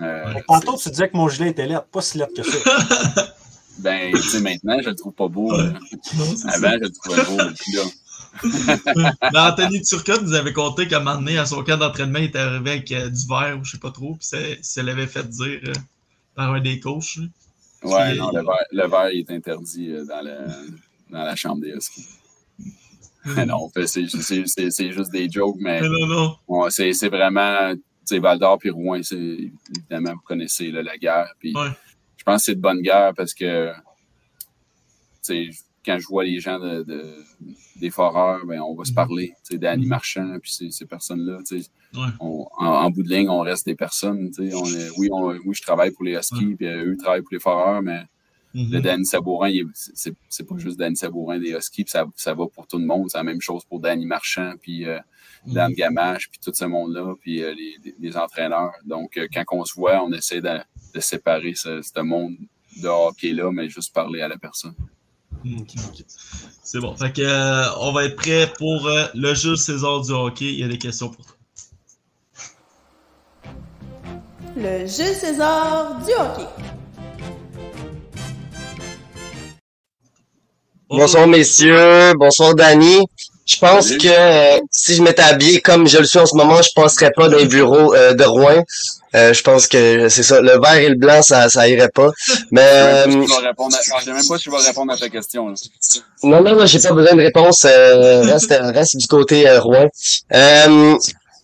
[0.02, 2.58] Euh, tantôt, tu disais que mon gilet était laid, pas si laid que ça.
[3.78, 5.50] ben, tu sais, maintenant, je le trouve pas beau.
[5.52, 5.72] Avant,
[6.72, 7.36] je le trouvais beau.
[7.38, 7.82] là,
[8.42, 12.26] mais Anthony Turcotte nous avait conté qu'à un moment donné, à son camp d'entraînement, il
[12.26, 14.28] était arrivé avec euh, du verre ou je sais pas trop, puis
[14.62, 15.72] ça, l'avait fait dire euh,
[16.34, 17.18] par un des coachs.
[17.82, 20.24] Ouais, non, le verre, le verre est interdit euh, dans,
[21.10, 22.06] dans la chambre des Huskies.
[23.24, 23.42] Hmm.
[23.46, 26.70] non, c'est juste des jokes, mais, non, non.
[26.70, 27.74] c'est vraiment,
[28.10, 31.32] Val d'Or puis Rouen, évidemment, vous connaissez la guerre.
[31.38, 31.54] Puis
[32.16, 35.50] Je pense que c'est de bonne guerre parce que, tu sais,
[35.84, 36.84] quand je vois les gens de,
[37.76, 38.96] des foreurs, ben, on va se mhm.
[38.96, 39.34] parler.
[39.52, 39.88] Danny mhm.
[39.88, 41.38] Marchand, puis ces, ces personnes-là.
[42.20, 44.30] En, bout de ligne, on reste des personnes.
[44.38, 47.32] On est, oui, on, oui, je travaille pour les Huskies, puis euh, eux travaillent pour
[47.32, 48.04] les foreurs, mais
[48.54, 48.80] le mhm.
[48.80, 52.86] Danny Sabourin, c'est pas juste Danny Sabourin des Huskies, ça, ça va pour tout le
[52.86, 53.10] monde.
[53.10, 54.98] C'est la même chose pour Danny Marchand, puis euh,
[55.46, 58.72] Dan Gamache, puis tout ce monde-là, puis euh, les, les, entraîneurs.
[58.84, 60.58] Donc, quand on se voit, on essaie de,
[60.94, 62.36] de séparer ce, ce monde
[62.80, 64.74] de hockey-là, mais juste parler à la personne.
[66.62, 66.96] C'est bon.
[66.96, 70.46] Fait que, euh, on va être prêt pour euh, le jeu César du hockey.
[70.46, 71.36] Il y a des questions pour toi.
[74.56, 76.48] Le jeu César du hockey.
[80.88, 83.00] Bonsoir messieurs, bonsoir Danny.
[83.44, 86.62] Je pense que euh, si je m'étais habillé comme je le suis en ce moment,
[86.62, 88.64] je passerais pas dans les bureaux de Rouen.
[89.14, 90.40] Euh, je pense que c'est ça.
[90.40, 92.10] Le vert et le blanc, ça, ça irait pas.
[92.50, 92.62] Mais.
[92.62, 95.48] Euh, je sais même pas si je vais répondre à ta question.
[95.48, 95.54] Là.
[96.22, 97.66] Non, non, non, j'ai pas besoin de réponse.
[97.68, 99.88] Euh, reste, reste du côté euh, Rouen.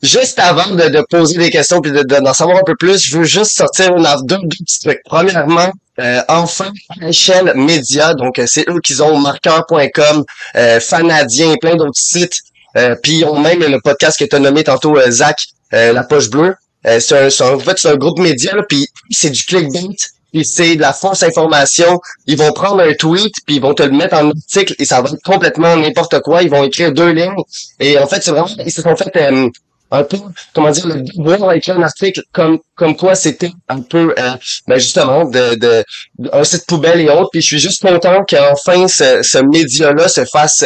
[0.03, 3.05] Euh, juste avant de, de, poser des questions puis d'en de, savoir un peu plus,
[3.05, 5.01] je veux juste sortir une, deux, deux petits trucs.
[5.05, 6.70] Premièrement, euh, enfin,
[7.03, 10.24] échelle média, donc c'est eux qui ont marqueur.com,
[10.57, 12.40] euh, Fanadien, plein d'autres sites.
[12.76, 15.38] Euh, puis ils ont même le podcast que tu as nommé tantôt, Zach,
[15.72, 16.55] La Poche Bleue.
[16.86, 19.96] Euh, c'est un, en fait, c'est un groupe média, puis c'est du clickbait,
[20.44, 22.01] c'est de la fausse information.
[22.26, 25.01] Ils vont prendre un tweet, puis ils vont te le mettre en article, et ça
[25.01, 26.42] va être complètement n'importe quoi.
[26.42, 27.34] Ils vont écrire deux lignes.
[27.80, 29.49] Et en fait, c'est vraiment, ils se sont fait euh,
[29.91, 30.18] un peu,
[30.55, 34.32] comment dire, le devoir écrire un article comme comme quoi c'était un peu, euh,
[34.66, 35.84] ben justement, de, de,
[36.32, 37.30] un site poubelle et autres.
[37.32, 40.62] Puis je suis juste content qu'enfin ce, ce média-là se fasse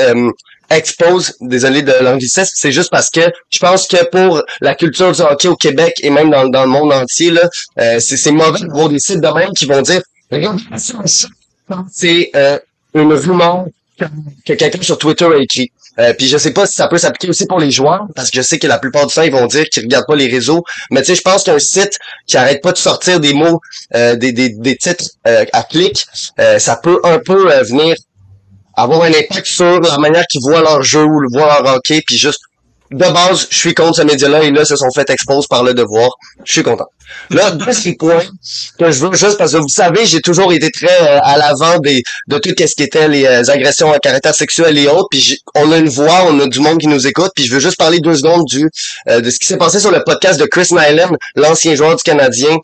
[0.77, 3.21] expose, désolé de l'anglicisme, c'est juste parce que
[3.51, 6.71] je pense que pour la culture du hockey au Québec et même dans, dans le
[6.71, 7.49] monde entier, là,
[7.79, 10.61] euh, c'est mauvais de voir des sites de même qui vont dire Regarde,
[11.91, 12.59] c'est euh,
[12.95, 13.67] une rumeur
[13.99, 15.71] que quelqu'un sur Twitter a écrit.
[15.99, 18.37] Euh, puis je sais pas si ça peut s'appliquer aussi pour les joueurs, parce que
[18.37, 20.65] je sais que la plupart du temps, ils vont dire qu'ils regardent pas les réseaux.
[20.91, 23.61] Mais tu sais, je pense qu'un site qui arrête pas de sortir des mots,
[23.95, 26.05] euh, des, des, des titres à clic,
[26.59, 27.95] ça peut un peu venir
[28.75, 32.17] avoir un impact sur la manière qu'ils voient leur jeu ou voient leur hockey, puis
[32.17, 32.41] juste
[32.93, 35.75] de base, je suis contre ce média-là et là, se sont fait expose par le
[35.75, 36.11] devoir.
[36.45, 36.87] Je suis content.
[37.31, 38.23] Là, deuxième point
[38.79, 41.79] que je veux juste parce que vous savez, j'ai toujours été très euh, à l'avant
[41.79, 45.09] des de tout ce qui était les euh, agressions à caractère sexuel et autres.
[45.11, 47.33] Puis on a une voix, on a du monde qui nous écoute.
[47.35, 48.69] Puis je veux juste parler deux secondes du
[49.09, 52.03] euh, de ce qui s'est passé sur le podcast de Chris Nyland, l'ancien joueur du
[52.03, 52.57] Canadien,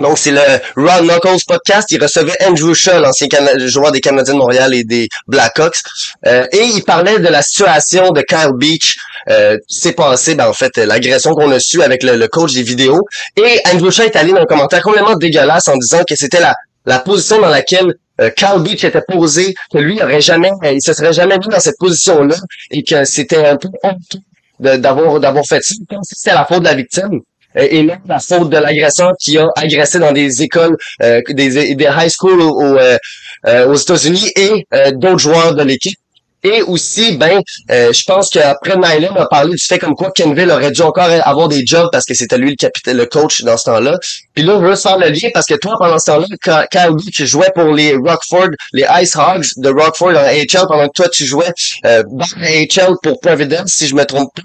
[0.00, 0.40] Donc, c'est le
[0.76, 1.90] Ron Knuckles podcast.
[1.90, 3.28] Il recevait Andrew Shaw, l'ancien
[3.66, 5.78] joueur des Canadiens de Montréal et des Blackhawks.
[6.26, 8.96] Euh, et il parlait de la situation de Kyle Beach
[9.28, 13.02] euh, s'est passé, ben, en fait, l'agression qu'on a su avec le, coach des vidéos.
[13.36, 16.54] Et Andrew Shaw est allé dans un commentaire complètement dégueulasse en disant que c'était la,
[16.84, 20.92] la position dans laquelle euh, Kyle Beach était posé, que lui aurait jamais, il se
[20.92, 22.36] serait jamais mis dans cette position-là
[22.70, 24.20] et que c'était un peu honteux
[24.58, 25.74] d'avoir d'avoir fait ça.
[26.02, 27.20] C'était la faute de la victime.
[27.58, 31.74] Euh, et même la faute de l'agresseur qui a agressé dans des écoles, euh, des,
[31.74, 35.98] des high schools euh, aux États-Unis et d'autres joueurs de l'équipe.
[36.46, 40.70] Et aussi, ben, je pense qu'après Nyland a parlé du fait comme quoi Kenville aurait
[40.70, 43.64] dû encore avoir des jobs parce que c'était lui le capitaine, le coach dans ce
[43.64, 43.98] temps-là.
[44.34, 47.26] Puis là, je veux faire le lien parce que toi, pendant ce temps-là, Kyle tu
[47.26, 51.24] jouais pour les Rockford, les Ice Hogs de Rockford en AHL, pendant que toi, tu
[51.24, 51.52] jouais
[51.84, 52.02] euh,
[52.40, 54.42] AHL pour Providence, si je me trompe pas.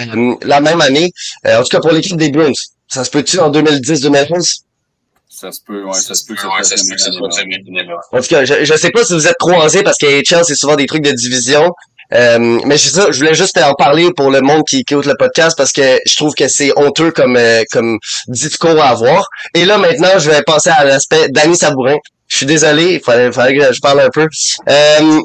[0.00, 1.12] Euh, la même année.
[1.46, 2.52] Euh, en tout cas, pour l'équipe des Bruins.
[2.88, 4.63] Ça se peut-tu en 2010-2011?
[5.34, 6.96] Ça se peut, ouais, ça se peut que ça, se peut
[8.12, 10.54] En tout cas, je, je sais pas si vous êtes croisés parce que AHL, c'est
[10.54, 11.72] souvent des trucs de division.
[12.12, 15.16] Euh, mais c'est ça, je voulais juste en parler pour le monde qui, écoute le
[15.18, 17.38] podcast parce que je trouve que c'est honteux comme
[17.72, 19.26] comme discours à avoir.
[19.54, 21.96] Et là maintenant, je vais passer à l'aspect Danny Sabourin.
[22.28, 24.28] Je suis désolé, il fallait, fallait, que je parle un peu.
[24.68, 25.20] Euh,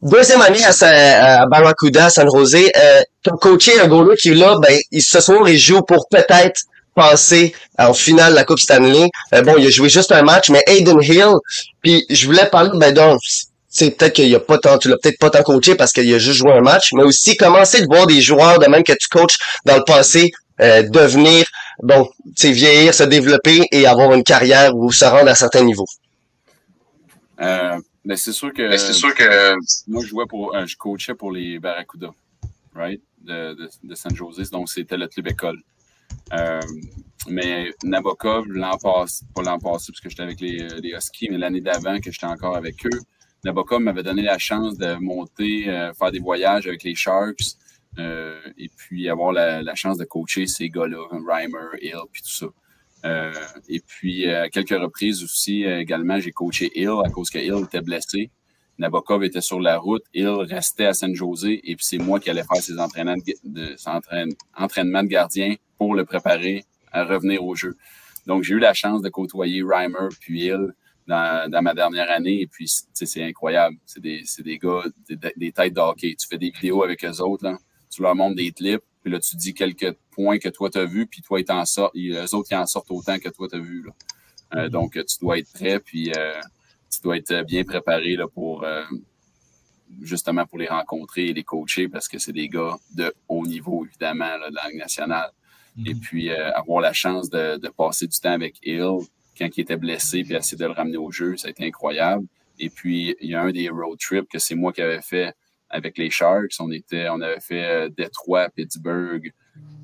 [0.00, 4.78] Deuxième année à, à Barracuda, San José, euh, ton coaché un goaler qui là, ben,
[4.92, 6.60] il, ce soir, il joue pour peut-être
[6.98, 9.08] passer en finale de la Coupe Stanley.
[9.32, 11.34] Euh, bon, il a joué juste un match, mais Aiden Hill,
[11.82, 13.20] puis je voulais parler, ben donc,
[13.68, 16.12] c'est peut-être qu'il y a pas tant, tu l'as peut-être pas tant coaché parce qu'il
[16.12, 18.92] a juste joué un match, mais aussi commencer de voir des joueurs de même que
[18.92, 21.46] tu coaches dans le passé euh, devenir,
[21.82, 25.86] bon, tu vieillir, se développer et avoir une carrière ou se rendre à certains niveaux.
[27.40, 28.76] Euh, mais c'est sûr que.
[28.76, 29.54] c'est sûr que.
[29.86, 30.56] Moi, je jouais pour.
[30.56, 32.10] Euh, je coachais pour les Barracuda,
[32.74, 33.00] right?
[33.20, 34.50] De, de, de San Jose.
[34.50, 35.58] Donc, c'était le club école.
[36.32, 36.60] Euh,
[37.28, 41.38] mais Nabokov, l'an passé, pas l'an passé, parce que j'étais avec les, les Huskies, mais
[41.38, 43.00] l'année d'avant, que j'étais encore avec eux,
[43.44, 47.56] Nabokov m'avait donné la chance de monter, euh, faire des voyages avec les Sharks,
[47.98, 52.46] euh, et puis avoir la, chance de coacher ces gars-là, Reimer, Hill, puis tout ça.
[53.04, 53.32] Euh,
[53.68, 57.64] et puis, à quelques reprises aussi, euh, également, j'ai coaché Hill à cause que Hill
[57.64, 58.30] était blessé.
[58.78, 62.30] Nabokov était sur la route, Hill restait à San José et puis c'est moi qui
[62.30, 67.76] allais faire ses entraînements de, de gardien pour le préparer à revenir au jeu.
[68.26, 70.74] Donc, j'ai eu la chance de côtoyer Reimer puis Hill
[71.06, 73.76] dans, ma dernière année et puis c'est incroyable.
[73.86, 76.14] C'est des, des gars, des, têtes de hockey.
[76.18, 77.58] Tu fais des vidéos avec eux autres, là.
[77.90, 80.84] tu leur montres des clips, puis là, tu dis quelques points que toi, tu as
[80.84, 83.56] vu, puis toi, ils t'en sortent, les autres, ils en sortent autant que toi, tu
[83.56, 83.84] as vu.
[83.84, 83.92] Là.
[84.54, 86.38] Euh, donc, tu dois être prêt, puis euh,
[86.90, 88.84] tu dois être bien préparé là, pour euh,
[90.00, 93.84] justement pour les rencontrer et les coacher parce que c'est des gars de haut niveau,
[93.84, 95.30] évidemment, là, de la Ligue nationale.
[95.86, 96.00] Et mm-hmm.
[96.00, 98.98] puis, avoir la chance de, de, passer du temps avec Hill
[99.38, 102.26] quand il était blessé, puis essayer de le ramener au jeu, ça a été incroyable.
[102.58, 105.32] Et puis, il y a un des road trips que c'est moi qui avais fait
[105.70, 106.54] avec les Sharks.
[106.58, 109.32] On était, on avait fait euh, Détroit, Pittsburgh,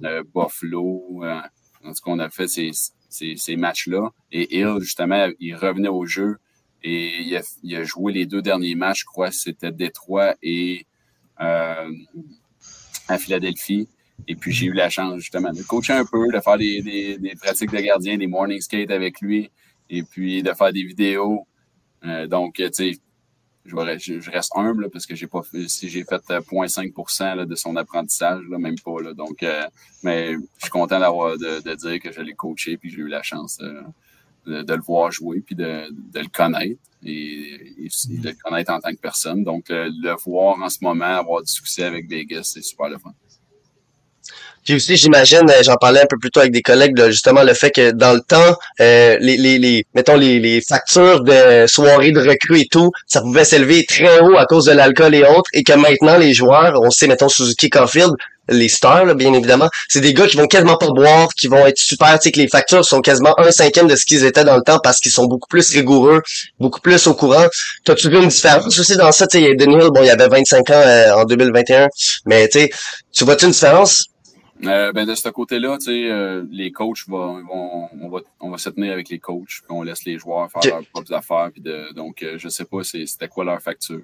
[0.05, 1.23] euh, Buffalo.
[1.23, 1.41] Euh,
[1.85, 2.71] en tout cas, on a fait ces,
[3.09, 4.11] ces, ces matchs-là.
[4.33, 6.37] Et Hill, justement, il revenait au jeu
[6.85, 10.87] et il a, joué les deux derniers matchs, je crois, c'était Détroit et
[11.41, 11.91] euh,
[13.09, 13.89] à Philadelphie.
[14.29, 16.83] Et puis, j'ai eu la chance, justement, de coacher un peu, de faire des,
[17.19, 19.51] des, pratiques de gardien, des morning skates avec lui,
[19.89, 21.47] et puis de faire des vidéos.
[22.05, 22.93] Euh, donc, tu sais,
[23.65, 28.45] je, reste humble parce que j'ai pas si j'ai fait 0.5% euh, de son apprentissage,
[28.47, 29.15] même pas.
[29.15, 29.43] Donc,
[30.03, 33.59] mais je suis content de, dire que je l'ai coaché puis j'ai eu la chance
[34.47, 38.81] de, de, le voir jouer puis de, de le connaître et, de le connaître en
[38.81, 39.45] tant que personne.
[39.45, 43.13] Donc, le voir en ce moment avoir du succès avec Vegas, c'est super le fun.
[44.65, 47.43] Puis aussi, j'imagine, euh, j'en parlais un peu plus tôt avec des collègues, de, justement
[47.43, 51.67] le fait que dans le temps, euh, les, les, les, mettons les, les factures de
[51.67, 55.23] soirées de recrues et tout, ça pouvait s'élever très haut à cause de l'alcool et
[55.23, 58.15] autres, et que maintenant les joueurs, on sait, mettons Suzuki Caulfield,
[58.49, 61.79] les stars, bien évidemment, c'est des gars qui vont quasiment pas boire, qui vont être
[61.79, 64.57] super, tu sais, que les factures sont quasiment un cinquième de ce qu'ils étaient dans
[64.57, 66.23] le temps parce qu'ils sont beaucoup plus rigoureux,
[66.61, 67.47] beaucoup plus au courant.
[67.85, 69.27] T'as-tu vu une différence aussi dans ça?
[69.27, 71.89] Tu sais, Daniel, bon, il avait 25 ans euh, en 2021,
[72.27, 72.71] mais tu sais,
[73.13, 74.09] tu vois-tu une différence?
[74.63, 78.51] Euh, ben de ce côté-là, tu sais, euh, les coachs vont, vont, on va, on
[78.51, 81.51] va se tenir avec les coachs, puis on laisse les joueurs faire leurs propres affaires,
[81.53, 84.01] puis de, donc euh, je sais pas c'était quoi leur facture.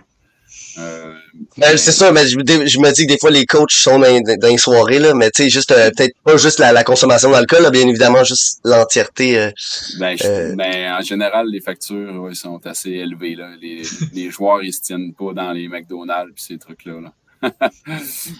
[0.79, 1.15] Euh,
[1.57, 4.21] ben, c'est ça, mais je, je, me dis que des fois les coachs sont dans,
[4.21, 7.69] dans les soirées là, mais tu sais juste peut-être pas juste la, la consommation d'alcool,
[7.71, 9.51] bien évidemment juste l'entièreté.
[9.99, 10.17] ben,
[10.57, 13.51] ben, en général les factures ouais, sont assez élevées là.
[13.61, 13.83] Les,
[14.13, 16.95] les joueurs ils se tiennent pas dans les McDonald's pis ces trucs là.
[17.43, 17.51] là.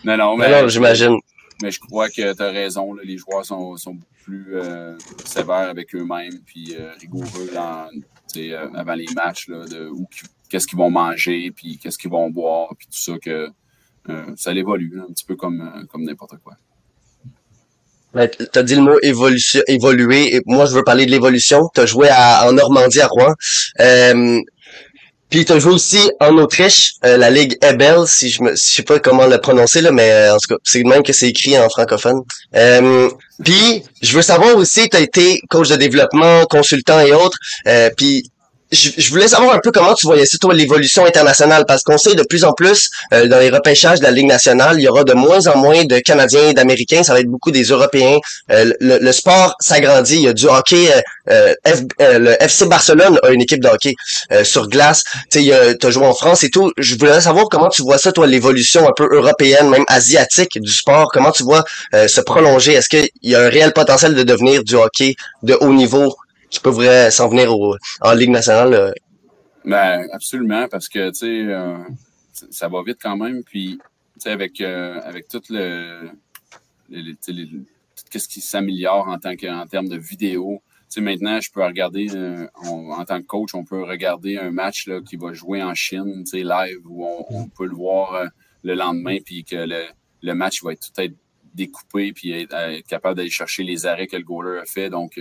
[0.05, 0.69] non non mais.
[0.69, 1.19] j'imagine
[1.63, 2.95] mais je crois que tu as raison.
[3.05, 4.55] les joueurs sont, sont beaucoup plus
[5.27, 9.91] sévères avec eux-mêmes, puis rigoureux avant les matchs, là, de
[10.51, 13.49] qu'est-ce qu'ils vont manger, puis qu'est-ce qu'ils vont boire, puis tout ça, que
[14.37, 16.55] ça évolue un petit peu comme, comme n'importe quoi.
[18.13, 20.35] Ben, tu as dit le mot évolution, évoluer.
[20.35, 21.71] Et moi, je veux parler de l'évolution.
[21.73, 23.33] Tu as joué à, en Normandie, à Rouen.
[23.79, 24.41] Euh,
[25.29, 28.57] puis tu as joué aussi en Autriche, euh, la Ligue Ebel, si je me je
[28.57, 31.29] sais pas comment le prononcer, là, mais euh, en tout cas, c'est même que c'est
[31.29, 32.23] écrit en francophone.
[32.57, 33.09] Euh,
[33.45, 37.39] puis je veux savoir aussi, tu as été coach de développement, consultant et autres.
[37.69, 38.25] Euh, puis
[38.73, 42.15] je, voulais savoir un peu comment tu voyais ça, toi, l'évolution internationale, parce qu'on sait
[42.15, 45.05] de plus en plus, euh, dans les repêchages de la Ligue nationale, il y aura
[45.05, 48.19] de moins en moins de Canadiens et d'Américains, ça va être beaucoup des Européens.
[48.51, 50.89] Euh, le, sport s'agrandit, il y a du hockey,
[51.29, 51.55] euh,
[51.99, 53.95] le FC Barcelone a une équipe de hockey
[54.45, 56.73] sur glace, tu as joué en France et tout.
[56.77, 60.73] Je voulais savoir comment tu vois ça, toi, l'évolution un peu européenne, même asiatique du
[60.73, 62.75] sport, comment tu vois se prolonger?
[62.75, 66.15] Est-ce qu'il y a un réel potentiel de devenir du hockey de haut niveau
[66.51, 67.53] qui pourrait s'en venir
[68.01, 68.75] en Ligue nationale?
[68.75, 68.93] Euh.
[69.65, 71.79] Ben, absolument, parce que, tu sais, euh,
[72.51, 73.43] ça va vite quand même.
[73.45, 73.79] Puis,
[74.15, 76.11] tu sais, avec, euh, avec tout le.
[76.91, 80.61] tout ce qui s'améliore en, tant que, en termes de vidéo.
[80.89, 82.09] Tu sais, maintenant, je peux regarder,
[82.65, 86.25] en tant que coach, on peut regarder un match là, qui va jouer en Chine,
[86.25, 88.25] tu sais, live, où on, peut le voir
[88.65, 89.85] le lendemain, puis que le,
[90.23, 91.15] le match va être tout être
[91.55, 94.91] découpé, puis être, être capable d'aller chercher les arrêts que le goaler a fait.
[94.91, 95.21] Donc,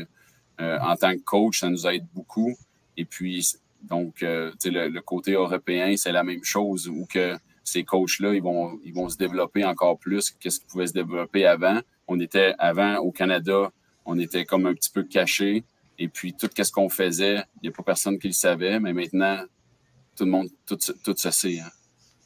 [0.60, 2.56] en tant que coach, ça nous aide beaucoup.
[2.98, 3.48] Et puis,
[3.84, 8.42] donc, euh, le, le, côté européen, c'est la même chose où que ces coachs-là, ils
[8.42, 11.80] vont, ils vont se développer encore plus que ce qu'ils pouvaient se développer avant.
[12.08, 13.72] On était avant au Canada,
[14.06, 15.64] on était comme un petit peu caché.
[15.98, 18.94] Et puis, tout ce qu'on faisait, il n'y a pas personne qui le savait, mais
[18.94, 19.44] maintenant,
[20.16, 21.60] tout le monde, tout, tout se sait.
[21.60, 21.72] Hein.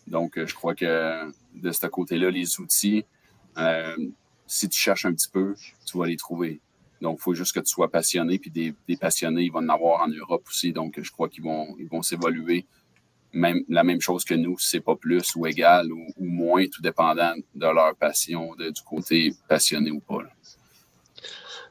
[0.08, 3.06] Donc, je crois que de ce côté-là, les outils,
[3.58, 3.96] euh,
[4.48, 5.56] si tu cherches un petit peu,
[5.86, 6.60] tu vas les trouver.
[7.04, 10.02] Donc, il faut juste que tu sois passionné, puis des, passionnés, ils vont en avoir
[10.02, 10.72] en Europe aussi.
[10.72, 12.66] Donc, je crois qu'ils vont, ils vont s'évoluer.
[13.34, 17.34] Même, la même chose que nous, c'est pas plus ou égal ou, moins, tout dépendant
[17.54, 20.20] de leur passion, du côté passionné ou pas.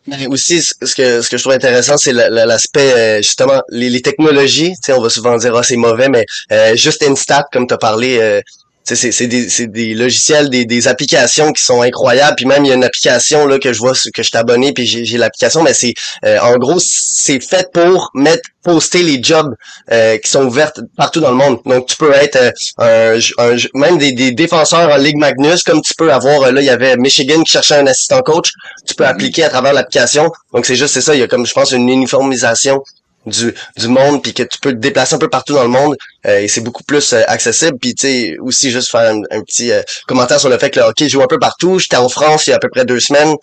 [0.07, 4.73] Mais aussi, ce que, ce que je trouve intéressant, c'est l'aspect, euh, justement, les, technologies.
[4.73, 7.73] Tu sais, on va souvent dire, ah, c'est mauvais, mais euh, juste Instat, comme tu
[7.73, 8.43] as parlé, euh,
[8.85, 12.35] c'est des, des logiciels, des, des applications qui sont incroyables.
[12.37, 14.73] Puis même, il y a une application là que je vois que je suis abonné,
[14.73, 19.55] puis j'ai l'application, mais c'est euh, en gros, c'est fait pour mettre poster les jobs
[19.91, 21.59] euh, qui sont ouvertes partout dans le monde.
[21.67, 22.39] Donc, tu peux être
[22.81, 26.65] euh, un, même des, des, défenseurs en Ligue Magnus, comme tu peux avoir, là, il
[26.65, 28.51] y avait Michigan qui cherchait un assistant coach.
[28.87, 29.09] Tu peux mm-hmm.
[29.09, 30.31] appliquer à travers l'application.
[30.53, 32.83] Donc, c'est juste, c'est ça, il y a comme, je pense, une uniformisation
[33.27, 35.97] du, du monde puis que tu peux te déplacer un peu partout dans le monde
[36.27, 37.79] euh, et c'est beaucoup plus euh, accessible.
[37.81, 40.87] Puis tu sais aussi juste faire un, petit euh, commentaire sur le fait que le
[40.87, 41.79] hockey joue un peu partout.
[41.79, 43.37] J'étais en France il y a à peu près deux semaines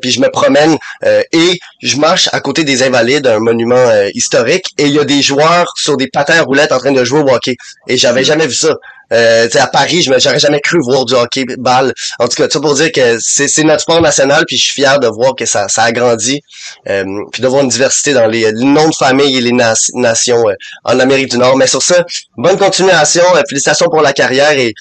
[0.00, 4.84] puis je me promène et je marche à côté des invalides un monument historique et
[4.84, 7.28] il y a des joueurs sur des patins à roulettes en train de jouer au
[7.28, 7.56] hockey.
[7.88, 8.74] Et j'avais jamais vu ça
[9.12, 11.92] euh, à Paris, j'aurais jamais cru voir du hockey balle.
[12.18, 14.98] En tout cas, ça pour dire que c'est notre sport national, puis je suis fier
[15.00, 16.40] de voir que ça, ça a grandi,
[16.88, 20.54] euh, puis de voir une diversité dans les, noms de familles et les nations euh,
[20.84, 21.56] en Amérique du Nord.
[21.56, 22.04] Mais sur ça,
[22.36, 24.72] bonne continuation, euh, félicitations pour la carrière et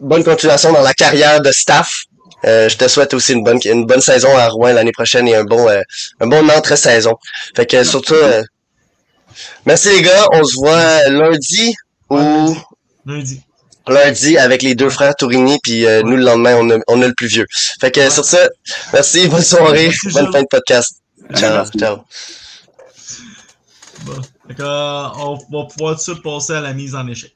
[0.00, 2.04] bonne continuation dans la carrière de staff.
[2.44, 5.34] Euh, je te souhaite aussi une bonne une bonne saison à Rouen l'année prochaine et
[5.34, 5.68] un bon
[6.20, 7.14] un bon entre-saison.
[7.56, 8.14] Fait que surtout
[9.64, 11.74] merci les gars, on se voit lundi
[12.10, 12.54] ou
[13.06, 13.45] lundi
[13.88, 17.06] lundi avec les deux frères Tourini, puis euh, nous le lendemain, on a, on a
[17.06, 17.46] le plus vieux.
[17.80, 18.48] Fait que sur ça,
[18.92, 21.00] merci, bonne soirée, bonne fin de podcast.
[21.34, 21.98] Ciao, ciao.
[24.04, 27.32] Bon, fait on va pouvoir tout de suite passer à la mise en échec.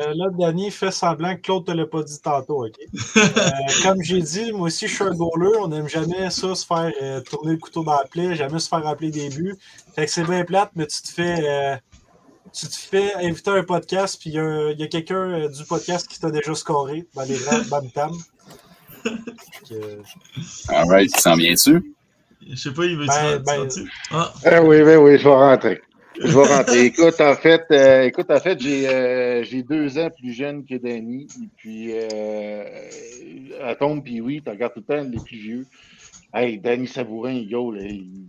[0.00, 2.76] Euh, là, Danny fait semblant que Claude ne te l'a pas dit tantôt, OK?
[3.16, 3.50] Euh,
[3.82, 5.58] comme j'ai dit, moi aussi, je suis un goaler.
[5.60, 8.68] On n'aime jamais ça, se faire euh, tourner le couteau dans la plaie, jamais se
[8.68, 9.56] faire rappeler des buts.
[9.94, 11.80] Fait que c'est bien plate, mais tu te fais,
[12.52, 14.34] tu te fais inviter à un podcast, puis il
[14.78, 18.12] y a, quelqu'un du podcast qui t'a déjà scoré dans les rangs Bam Tam.
[20.68, 21.94] All right, tu s'en viens-tu?
[22.48, 23.68] Je sais pas, il veut ben, ben,
[24.12, 24.32] ah.
[24.44, 24.62] ah.
[24.62, 25.80] oui, ben oui, je vais rentrer.
[26.22, 26.84] Je vais rentrer.
[26.84, 30.74] écoute, en fait, euh, écoute, en fait, j'ai euh, j'ai deux ans plus jeune que
[30.74, 31.26] Danny.
[31.56, 32.62] Puis, euh,
[33.62, 35.66] à puis oui, tu regardes tout le temps les plus vieux.
[36.34, 38.26] Hey, Danny Sabourin, il go, là, il,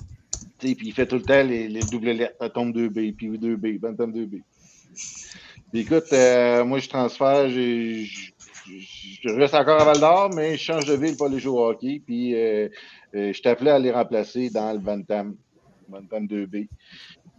[0.57, 2.47] puis il fait tout le temps les, les doubles lettres.
[2.53, 4.41] Tombe 2B, puis 2B, Bantam 2B.
[5.73, 8.05] écoute, euh, moi, je transfère, je,
[9.25, 12.01] reste encore à Val d'Or, mais je change de ville pour aller jouer au hockey.
[12.05, 15.35] Puis, je t'appelais à les remplacer dans le Bantam,
[15.89, 16.69] Bantam 2B.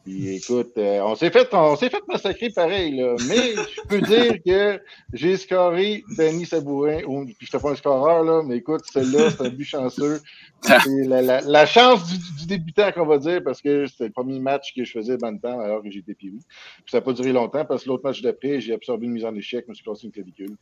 [0.05, 3.15] Puis écoute, euh, on s'est fait, on s'est fait massacrer pareil, là.
[3.29, 4.81] Mais je peux dire que
[5.13, 7.03] j'ai scoré Danny Sabourin.
[7.07, 10.21] Ou, puis je pas un scoreur, là, mais écoute, celle-là, c'est un but chanceux.
[10.63, 14.11] C'est la, la, la, chance du, du débutant, qu'on va dire, parce que c'était le
[14.11, 16.39] premier match que je faisais dans le temps, alors que j'étais piou.
[16.39, 19.25] Puis ça n'a pas duré longtemps, parce que l'autre match d'après, j'ai absorbé une mise
[19.25, 20.57] en échec, je me suis cassé une clavicule.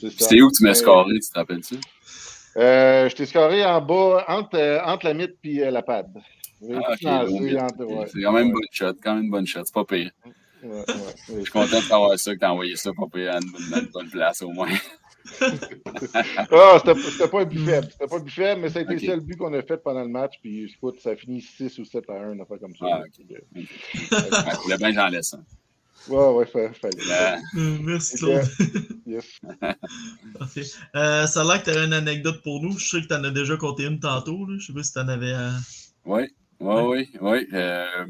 [0.00, 1.76] C'est où que tu m'as scoré, tu te rappelles-tu?
[2.56, 6.08] Euh, je t'ai scoré en bas, entre, euh, entre la mythe et euh, la pad.
[6.60, 9.84] Ah, okay, c'est quand même une bonne shot, quand même une bonne shot, c'est pas
[9.84, 10.10] pire.
[10.62, 10.84] Ouais, ouais,
[11.28, 13.88] je suis content de savoir ça, que t'as envoyé ça pour payer à une, une,
[13.92, 14.68] bonne place au moins.
[15.40, 17.88] ah, c'était pas un but faible.
[17.92, 19.06] C'était pas un but faible, mais ça a été okay.
[19.06, 20.34] le seul but qu'on a fait pendant le match.
[20.40, 22.86] Puis écoute, ça a fini 6 ou 7 à 1, une affaire comme ça.
[22.90, 23.24] Ah, ok.
[23.54, 24.76] okay.
[24.78, 25.34] bien, j'en laisse.
[25.34, 25.44] Hein.
[26.08, 26.72] Ouais, ouais, fallait.
[26.72, 27.38] fallait.
[27.56, 28.42] Euh, merci, Claude.
[29.06, 29.40] yes.
[30.38, 30.62] Parfait.
[30.96, 32.78] Euh, ça a l'air que tu avais une anecdote pour nous.
[32.78, 34.46] Je sais que tu en as déjà compté une tantôt.
[34.46, 34.56] Là.
[34.58, 35.32] Je sais pas si tu en avais.
[35.32, 35.50] Euh...
[36.04, 36.22] Oui,
[36.60, 37.10] oui, oui.
[37.20, 37.46] oui.
[37.52, 38.06] Euh,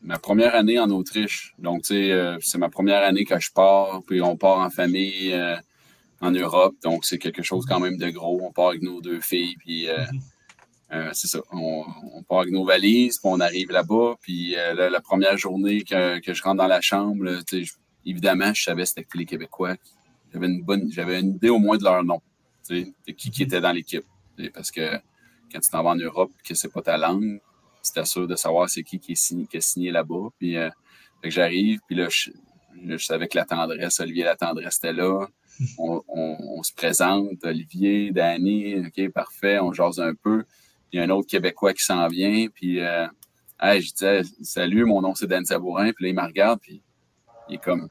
[0.00, 1.54] ma première année en Autriche.
[1.58, 4.70] Donc, tu sais, euh, c'est ma première année que je pars, puis on part en
[4.70, 5.56] famille euh,
[6.20, 6.74] en Europe.
[6.82, 8.40] Donc, c'est quelque chose quand même de gros.
[8.42, 11.12] On part avec nos deux filles, puis mm-hmm.
[11.12, 11.40] c'est ça.
[11.52, 14.16] On, on, part avec nos valises, puis on arrive là-bas.
[14.20, 17.72] Puis là, la première journée que, que, je rentre dans la chambre, là, je,
[18.04, 19.76] évidemment, je savais c'était que les Québécois.
[20.32, 22.20] J'avais une bonne, j'avais une idée au moins de leur nom,
[22.68, 22.84] de
[23.16, 24.04] qui, qui était dans l'équipe.
[24.54, 24.98] Parce que
[25.52, 27.40] quand tu t'en vas en Europe que c'est pas ta langue,
[27.82, 30.28] tu t'assures de savoir c'est qui qui, est signé, qui est signé là-bas.
[30.38, 30.70] Puis euh,
[31.24, 32.30] j'arrive, puis là, je,
[32.86, 35.26] je, savais que la tendresse, Olivier la tendresse était là.
[35.78, 40.44] On, on, on, se présente, Olivier, Danny, OK, parfait, on jase un peu.
[40.90, 43.06] Il y a un autre Québécois qui s'en vient, puis euh,
[43.60, 46.80] hey, je disais Salut, mon nom c'est Dan Sabourin, puis là, il me regarde, puis
[47.50, 47.88] il est comme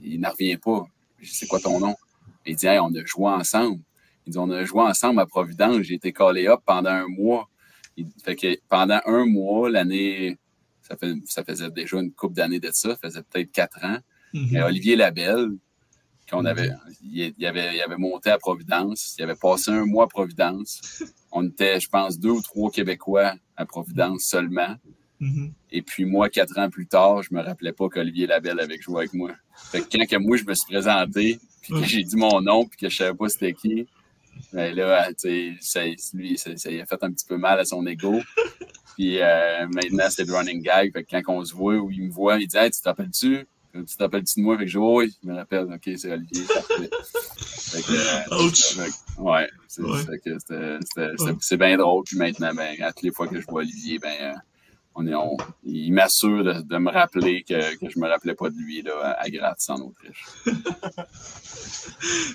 [0.00, 0.84] il n'en revient pas.
[1.24, 1.96] C'est quoi ton nom?
[2.46, 3.80] Il dit hey, on a joué ensemble.
[4.26, 5.82] Il dit, on a joué ensemble à Providence.
[5.82, 7.48] J'ai été callé up pendant un mois.
[7.96, 10.38] Il, fait que pendant un mois, l'année,
[10.82, 13.98] ça, fait, ça faisait déjà une couple d'années de ça, ça faisait peut-être quatre ans.
[14.32, 14.64] Mm -hmm.
[14.64, 15.50] Olivier Labelle,
[16.30, 16.70] qu'on avait,
[17.02, 19.14] il, il, avait, il avait monté à Providence.
[19.18, 20.80] Il avait passé un mois à Providence.
[21.32, 24.74] On était, je pense, deux ou trois Québécois à Providence seulement.
[25.20, 25.52] Mm -hmm.
[25.70, 28.96] Et puis moi, quatre ans plus tard, je me rappelais pas qu'Olivier Labelle avait joué
[29.02, 29.32] avec moi.
[29.70, 32.60] Fait que quand que moi, je me suis présenté, puis que j'ai dit mon nom,
[32.68, 33.86] puis que je savais pas c'était qui,
[34.52, 37.86] mais là, tu sais, lui, ça, ça, a fait un petit peu mal à son
[37.86, 38.20] ego.
[38.94, 40.92] Puis euh, maintenant, c'est le running gag.
[40.92, 43.46] Fait que quand on se voit ou il me voit, il dit Hey, tu t'appelles-tu
[43.72, 44.58] Tu t'appelles-tu de moi?
[44.58, 45.64] Fait que je dis Oui, je me rappelle.
[45.72, 46.44] Ok, c'est Olivier.
[46.44, 48.82] Fait que, euh, fait
[49.16, 51.56] que, ouais, c'est ouais.
[51.56, 52.04] bien drôle.
[52.04, 54.34] Puis maintenant, ben, à toutes les fois que je vois Olivier, ben, euh,
[54.94, 58.50] on est, on, il m'assure de, de, me rappeler que, que je me rappelais pas
[58.50, 60.24] de lui là, à, gratis en Autriche.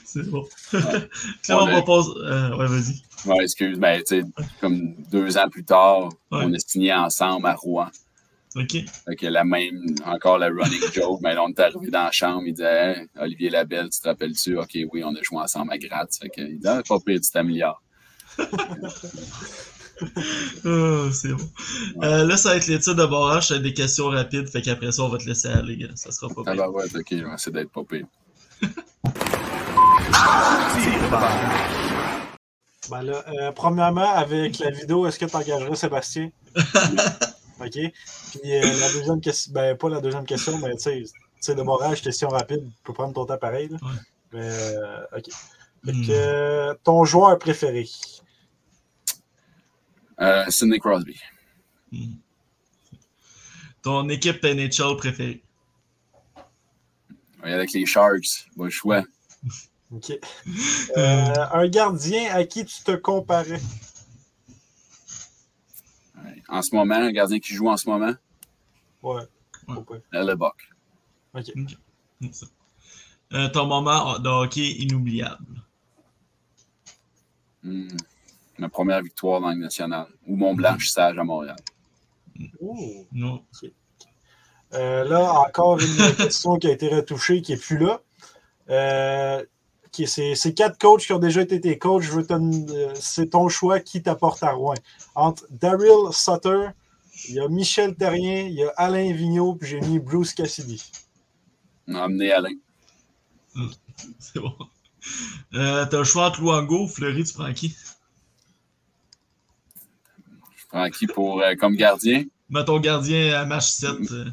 [0.05, 0.45] C'est bon.
[0.73, 1.09] Ouais.
[1.49, 2.15] Là, on propose.
[2.23, 3.03] Euh, ouais, vas-y.
[3.29, 3.77] Ouais, excuse.
[3.77, 4.23] Ben, tu sais,
[4.59, 6.43] comme deux ans plus tard, ouais.
[6.43, 7.89] on a signé ensemble à Rouen.
[8.55, 8.71] OK.
[8.71, 12.11] Fait que la même, encore le running joke, mais là, on est arrivé dans la
[12.11, 14.57] chambre, il disait hey, Olivier Labelle, tu te rappelles-tu?
[14.57, 16.19] OK, oui, on a joué ensemble à gratis.
[16.19, 17.83] Fait que, il dit ah, pas pire, tu t'améliores.
[20.65, 21.49] oh, c'est bon.
[22.03, 25.03] Euh, là, ça va être l'étude de barrage, c'est des questions rapides, fait qu'après ça,
[25.03, 25.87] on va te laisser aller.
[25.95, 26.53] Ça sera pas pire.
[26.53, 28.05] Ah bah ouais, ok, essayer d'être pas pire.
[32.89, 36.29] ben là, euh, premièrement, avec la vidéo, est-ce que tu engagerais Sébastien?
[37.59, 37.71] OK.
[37.71, 37.91] Puis
[38.45, 41.05] euh, la deuxième question, ben pas la deuxième question, mais tu
[41.39, 43.69] sais, de barrage, question rapide, tu peux prendre ton temps pareil.
[43.69, 43.77] Là.
[43.81, 43.99] Ouais.
[44.33, 45.29] Mais, euh, OK.
[45.85, 46.77] Fait que, mm.
[46.83, 47.87] ton joueur préféré?
[50.19, 51.19] Euh, Sidney Crosby.
[51.91, 52.15] Mm.
[53.81, 55.43] Ton équipe NHL préférée?
[57.43, 58.49] Oui, avec les Sharks.
[58.55, 59.03] Bon choix.
[59.91, 60.11] OK.
[60.97, 63.61] Euh, un gardien à qui tu te comparais?
[66.49, 68.13] En ce moment, un gardien qui joue en ce moment?
[69.03, 69.23] Ouais.
[69.67, 69.99] ouais.
[70.11, 70.55] Le Buck.
[71.33, 71.43] OK.
[71.49, 71.77] okay.
[73.33, 75.61] Euh, ton moment de hockey inoubliable?
[77.63, 77.97] Mm.
[78.57, 81.57] Ma première victoire dans la nationale ou mon blanchissage à Montréal.
[82.59, 83.05] Oh.
[83.11, 83.43] Non.
[83.55, 83.73] Okay.
[84.73, 88.01] Euh, là, encore une question qui a été retouchée, qui n'est plus là.
[88.69, 89.43] Euh,
[90.05, 92.03] c'est quatre coachs qui ont déjà été tes coachs.
[92.03, 94.75] Je veux euh, c'est ton choix qui t'apporte à Rouen.
[95.15, 96.69] Entre Daryl Sutter,
[97.29, 100.83] il y a Michel Terrien, il y a Alain Vigneault, puis j'ai mis Bruce Cassidy.
[101.87, 102.55] On a amené Alain.
[104.19, 104.53] C'est bon.
[105.53, 107.75] Euh, T'as le choix entre Luango Fleury, tu prends qui?
[110.69, 112.25] Prends qui pour, euh, comme gardien?
[112.49, 113.89] Mets ton gardien à match 7.
[114.11, 114.25] Euh,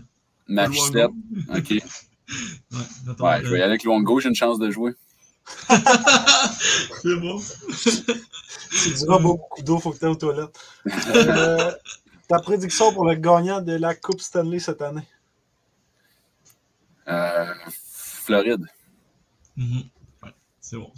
[0.48, 1.06] match 7,
[1.56, 1.70] OK.
[1.70, 1.80] ouais,
[3.20, 4.92] ouais je vais y aller avec Luango, j'ai une chance de jouer.
[5.68, 7.38] c'est bon.
[8.70, 10.58] C'est du robot beaucoup d'eau, faut que tu aies aux toilettes.
[11.14, 11.72] Euh,
[12.28, 15.06] ta prédiction pour le gagnant de la Coupe Stanley cette année?
[17.08, 17.54] Euh,
[18.24, 18.64] Floride.
[19.56, 19.82] Mhm.
[20.22, 20.30] Ouais,
[20.60, 20.90] c'est bon.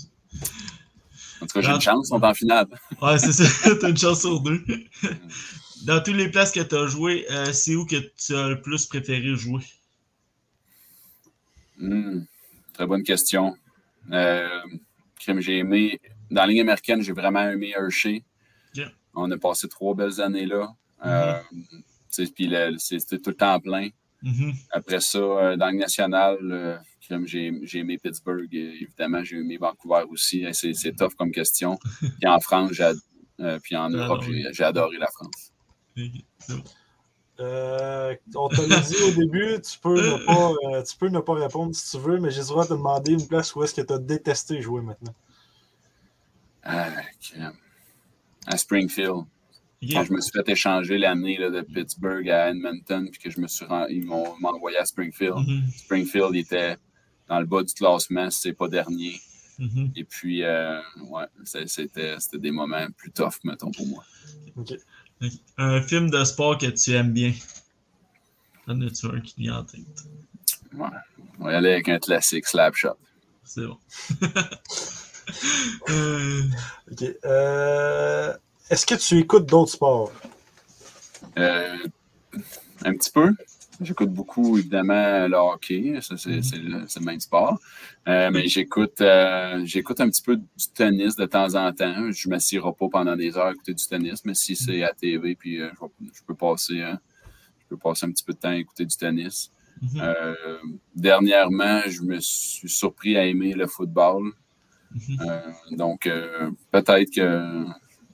[1.46, 2.66] En tout cas, j'ai une chance, ils sont en finale.
[3.00, 3.70] Ouais, c'est ça.
[3.80, 4.64] T'as une chance sur deux.
[5.84, 8.60] Dans toutes les places que tu as joué, euh, c'est où que tu as le
[8.60, 9.62] plus préféré jouer?
[11.78, 12.22] Hmm,
[12.72, 13.56] très bonne question.
[14.10, 14.48] Euh,
[15.38, 16.00] j'ai aimé.
[16.30, 18.24] Dans la ligne américaine, j'ai vraiment aimé Hershey.
[18.74, 18.90] Yeah.
[19.14, 20.74] On a passé trois belles années là.
[21.04, 21.40] Euh,
[22.10, 23.90] sais, Puis c'était tout le temps plein.
[24.26, 24.54] Mhm.
[24.72, 26.76] Après ça, euh, dans la Ligue nationale, euh,
[27.24, 28.48] j'ai aimé Pittsburgh.
[28.52, 30.44] euh, évidemment, j'ai aimé Vancouver aussi.
[30.52, 31.78] C'est tough comme question.
[32.20, 32.90] Puis en France, j'ai
[33.38, 35.52] euh, puis en Europe, j'ai adoré la France.
[37.38, 41.20] Euh, on te l'a dit au début, tu peux, ne pas, euh, tu peux ne
[41.20, 43.62] pas répondre si tu veux, mais j'ai le droit de te demander une place où
[43.62, 45.14] est-ce que tu as détesté jouer maintenant.
[46.64, 46.88] Ah.
[48.46, 49.26] À Springfield.
[49.92, 53.46] Quand je me suis fait échanger l'année de Pittsburgh à Edmonton, puis que je me
[53.46, 55.36] suis rend- ils m'ont envoyé à Springfield.
[55.36, 55.64] Mhm.
[55.76, 56.76] Springfield était
[57.28, 59.20] dans le bas du classement, si c'est pas dernier.
[59.58, 59.92] Mhm.
[59.96, 64.04] Et puis, euh, ouais, c'était c'était des moments plus tough, mettons, pour moi.
[65.58, 67.32] Un film de sport que tu aimes bien?
[68.66, 69.80] En as-tu un qui vient en tête?
[70.74, 70.86] Ouais.
[71.38, 72.96] On va y aller avec un classique, Slapshot.
[73.44, 73.78] C'est bon.
[75.88, 76.42] Euh,
[76.92, 77.02] Ok.
[77.24, 78.32] Euh,
[78.70, 80.12] Est-ce que tu écoutes d'autres sports?
[81.38, 81.76] Euh,
[82.84, 83.32] un petit peu.
[83.80, 85.98] J'écoute beaucoup, évidemment, le hockey.
[86.00, 87.58] Ça, c'est c'est le, c'est le même sport.
[88.08, 92.10] Euh, mais j'écoute euh, j'écoute un petit peu du tennis de temps en temps.
[92.10, 94.92] Je ne m'assirai pas pendant des heures à écouter du tennis, mais si c'est à
[94.94, 95.70] TV, puis euh,
[96.12, 96.94] je, peux passer euh,
[97.58, 99.50] je peux passer un petit peu de temps à écouter du tennis.
[99.82, 100.14] mhm.
[100.94, 104.32] Dernièrement, je me suis surpris à aimer le football.
[104.94, 105.76] Mhm.
[105.76, 106.08] Donc,
[106.70, 107.66] peut-être que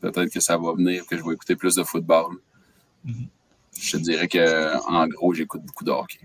[0.02, 2.36] peut-être que ça va venir, que je vais écouter plus de football.
[3.04, 3.26] Mhm.
[3.80, 6.20] Je te dirais que en gros, j'écoute beaucoup de hockey.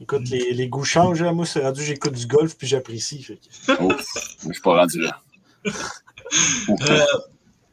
[0.00, 1.22] Écoute, les, les goûts changent.
[1.22, 1.32] hein.
[1.32, 3.22] Moi, c'est rendu, j'écoute du golf puis j'apprécie.
[3.24, 3.92] que- Oh,
[4.40, 5.20] je suis pas rendu là.
[6.88, 7.04] Euh,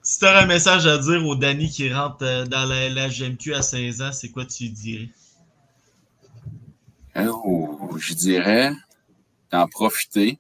[0.04, 3.64] si tu un message à dire au Danny qui rentre euh, dans la LHGMQ à
[3.64, 5.10] 16 ans, c'est quoi tu dirais?
[7.16, 8.74] Oh, je dirais
[9.52, 10.40] d'en profiter,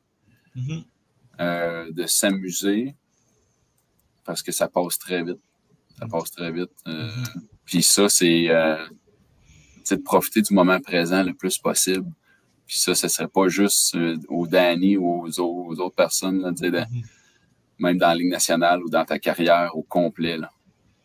[0.55, 0.83] Mhm.
[1.39, 2.95] euh, de s'amuser,
[4.25, 5.39] parce que ça passe très vite.
[5.99, 6.71] Ça passe très vite.
[6.87, 7.09] Euh,
[7.65, 8.85] Puis ça, c'est euh,
[9.83, 12.09] c'est de profiter du moment présent le plus possible.
[12.65, 16.41] Puis ça, ce serait pas juste euh, au Danny ou aux, au- aux autres personnes,
[16.41, 17.03] là, Mhm.
[17.79, 20.37] même dans la Ligue nationale ou dans ta carrière au complet.
[20.37, 20.49] Là.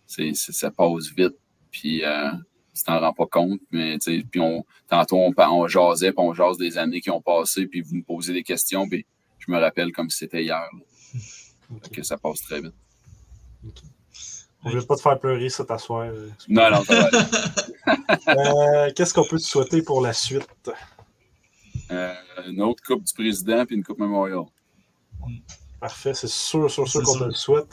[0.06, 1.36] Ça passe vite.
[1.70, 2.30] Puis euh,
[2.74, 3.60] tu t'en rends pas compte.
[3.72, 7.66] Mais puis on, tantôt, on, on jasait, puis on jase des années qui ont passé,
[7.66, 9.04] puis vous me posez des questions, puis
[9.38, 10.56] je me rappelle comme si c'était hier.
[10.72, 10.80] là.
[11.82, 12.74] Fait que ça passe très vite.
[14.64, 16.02] On ne veut pas te faire pleurer ça t'asseoir.
[16.02, 16.28] euh.
[16.48, 17.18] Non, non, ça va aller.
[18.28, 20.46] Euh, Qu'est-ce qu'on peut te souhaiter pour la suite?
[21.90, 22.14] Euh,
[22.46, 24.42] une autre Coupe du Président, puis une Coupe Memorial.
[25.80, 27.66] Parfait, c'est sûr, sûr, sûr qu'on te le souhaite.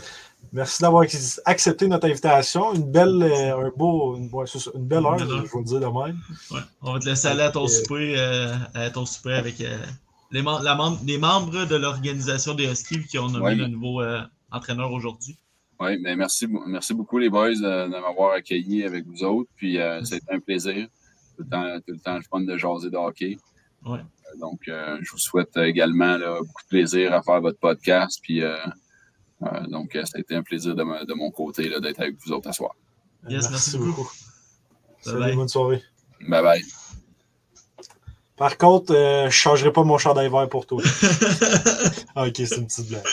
[0.54, 1.04] Merci d'avoir
[1.46, 2.74] accepté notre invitation.
[2.74, 5.46] Une belle, euh, un beau, une, belle Une heure, belle heure.
[5.46, 6.20] je vais le dire de même.
[6.52, 6.60] Ouais.
[6.82, 9.78] On va te laisser aller à ton Euh, souper, euh, à ton souper avec euh,
[10.32, 13.56] les, mem- la membre- les membres de l'organisation des Huskies qui ont nommé Ouais.
[13.56, 14.22] le nouveau euh,
[14.52, 15.38] entraîneur aujourd'hui.
[15.80, 19.50] Oui, mais merci, merci beaucoup les boys de m'avoir accueilli avec vous autres.
[19.58, 20.88] Puis euh, c'était un plaisir.
[21.38, 23.38] Tout le temps, tout le temps le fun de jaser de hockey.
[23.86, 24.00] Ouais.
[24.00, 28.20] Euh, Donc, euh, je vous souhaite également là, beaucoup de plaisir à faire votre podcast.
[28.24, 28.56] Puis, euh,
[29.44, 32.32] euh, donc, ça a été un plaisir de, ma- de mon côté d'être avec vous
[32.32, 32.72] autres ce soir.
[33.28, 34.10] Yes, merci beaucoup.
[35.02, 35.36] Salut, bye.
[35.36, 35.84] bonne soirée.
[36.28, 36.85] Bye bye.
[38.38, 40.82] Par contre, euh, je ne changerai pas mon chandail vert pour toi.
[42.18, 43.04] Ok, c'est une petite blague.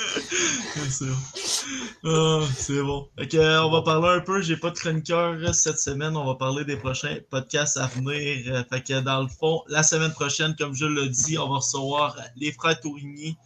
[0.88, 2.46] c'est bon.
[2.56, 3.08] C'est bon.
[3.18, 4.40] On va parler un peu.
[4.40, 6.16] J'ai pas de chroniqueur cette semaine.
[6.16, 8.64] On va parler des prochains podcasts à venir.
[8.70, 12.16] Fait que dans le fond, la semaine prochaine, comme je l'ai dit, on va recevoir
[12.36, 13.36] les frères Tourigny.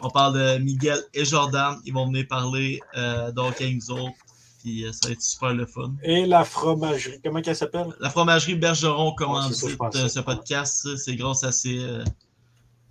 [0.00, 1.76] On parle de Miguel et Jordan.
[1.84, 4.16] Ils vont venir parler euh, nous autres.
[4.62, 5.92] Puis euh, ça va être super le fun.
[6.04, 7.88] Et la fromagerie, comment qu'elle s'appelle?
[8.00, 9.16] La fromagerie Bergeron Ouais,
[9.76, 9.98] pensais.
[9.98, 10.96] euh, ce podcast.
[10.96, 11.78] C'est grâce à ces.
[11.80, 12.04] euh,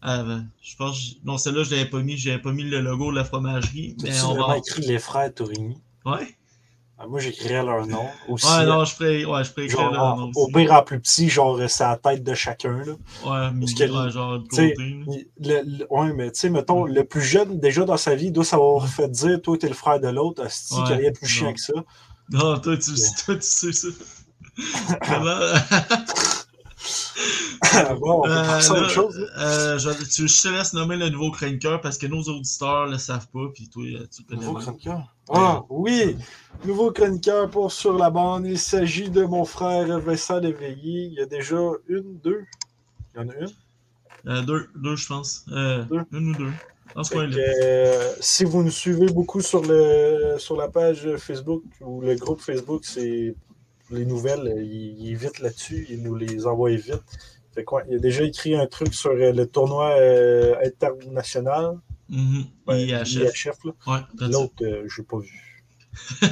[0.01, 0.23] à-
[0.61, 1.15] je pense.
[1.23, 2.17] Non, celle-là, je l'avais pas mis.
[2.17, 3.95] J'avais pas mis le logo de la fromagerie.
[4.03, 4.57] Mais on vraiment va.
[4.57, 5.77] écrit les frères Tourigny.
[6.05, 6.35] Ouais.
[7.03, 8.07] Ah, moi, j'écrirais leur nom.
[8.29, 10.83] Aussi, Ouais, non, je ferais, ouais, je ferais écrire genre, leur nom au pire, en
[10.83, 12.77] plus petit, genre, euh, c'est la tête de chacun.
[12.77, 12.93] Là.
[13.25, 15.27] Ouais, mais ouais, genre de tu sais, côté.
[15.39, 18.43] Le, le- ouais, mais tu sais, mettons, le plus jeune, déjà dans sa vie, doit
[18.45, 20.43] savoir fait dire Toi, t'es le frère de l'autre.
[20.43, 21.73] Asti, qu'il n'y a rien de plus chiant que ça.
[22.29, 22.91] Non, toi, tu,
[23.25, 23.87] toi, tu sais ça.
[25.07, 25.79] Comment-
[27.99, 29.27] bon, on peut Euh, autre chose.
[29.37, 32.97] euh, je, tu- je te laisse nommer le nouveau chroniqueur parce que nos auditeurs le
[32.97, 35.13] savent pas, puis toi, euh, tu le Nouveau chroniqueur?
[35.29, 36.17] Ah, oui!
[36.65, 38.45] Nouveau chroniqueur pour Sur la bande.
[38.45, 41.03] Il s'agit de mon frère Vincent Léveillé.
[41.05, 41.57] Il y a déjà
[41.87, 42.43] une, deux?
[43.15, 43.49] Il y en a une?
[44.27, 45.45] Euh, deux, deux, je pense.
[45.51, 46.01] Euh, Deux?
[46.11, 46.51] Une ou deux.
[47.09, 52.15] Que, euh, si vous nous suivez beaucoup sur, le, sur la page Facebook ou le
[52.15, 53.33] groupe Facebook, c'est
[53.95, 57.01] les nouvelles, euh, il, il est vite là-dessus, il nous les envoie vite.
[57.53, 61.77] Fait quoi, il a déjà écrit un truc sur euh, le tournoi euh, international,
[62.09, 62.43] Mhm.
[62.67, 63.57] ouais, IHF.
[63.87, 63.99] Ouais.
[64.19, 65.47] L'autre, euh, je n'ai pas vu.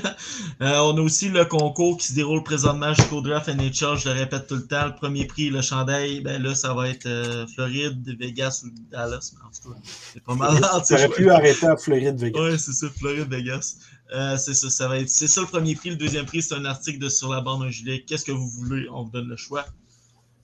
[0.61, 3.95] Euh, on a aussi le concours qui se déroule présentement jusqu'au draft NHL.
[3.97, 4.85] Je le répète tout le temps.
[4.87, 9.31] Le premier prix, le chandail, ben là, ça va être euh, Floride, Vegas ou Dallas.
[9.33, 9.79] Mais en tout cas,
[10.13, 10.59] c'est pas mal.
[10.87, 12.41] Tu aurais pu arrêter à Floride Vegas.
[12.41, 13.77] Ouais, c'est ça, Floride, Vegas.
[14.11, 15.09] Euh, c'est ça, ça va être.
[15.09, 15.91] C'est ça le premier prix.
[15.91, 18.03] Le deuxième prix, c'est un article de sur la bande un gilet.
[18.07, 18.87] Qu'est-ce que vous voulez?
[18.89, 19.65] On vous donne le choix.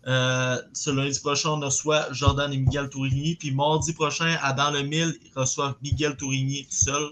[0.08, 3.36] Euh, ce lundi prochain, on reçoit Jordan et Miguel Tourigny.
[3.36, 7.10] Puis mardi prochain, à Dans le Mille, ils reçoivent Miguel Tourigny tout seul.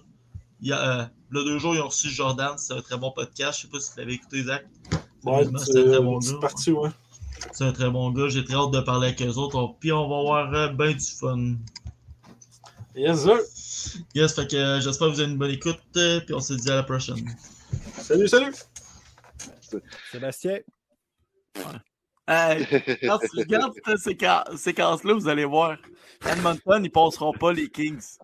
[0.62, 0.98] Il y a, euh,
[1.32, 2.56] là, deux jours, ils ont reçu Jordan.
[2.58, 3.58] C'est un très bon podcast.
[3.58, 4.66] Je sais pas si tu l'avais écouté, Zach.
[5.24, 6.38] Ouais, c'est un très bon gars.
[6.40, 6.90] parti, ouais.
[7.52, 8.30] C'est un très bon gars.
[8.30, 9.76] J'ai très hâte de parler avec eux autres.
[9.80, 11.56] Puis on va avoir ben du fun.
[12.96, 13.40] Yes, sir.
[14.16, 16.54] Yes, fait que euh, j'espère que vous avez une bonne écoute, euh, puis on se
[16.54, 17.26] dit à la prochaine.
[17.98, 18.54] Salut, salut!
[20.12, 20.60] Sébastien!
[22.28, 22.66] Hey,
[23.02, 25.78] quand tu regardes cette séquence-là, vous allez voir.
[26.26, 28.18] Edmonton, ils passeront pas les Kings.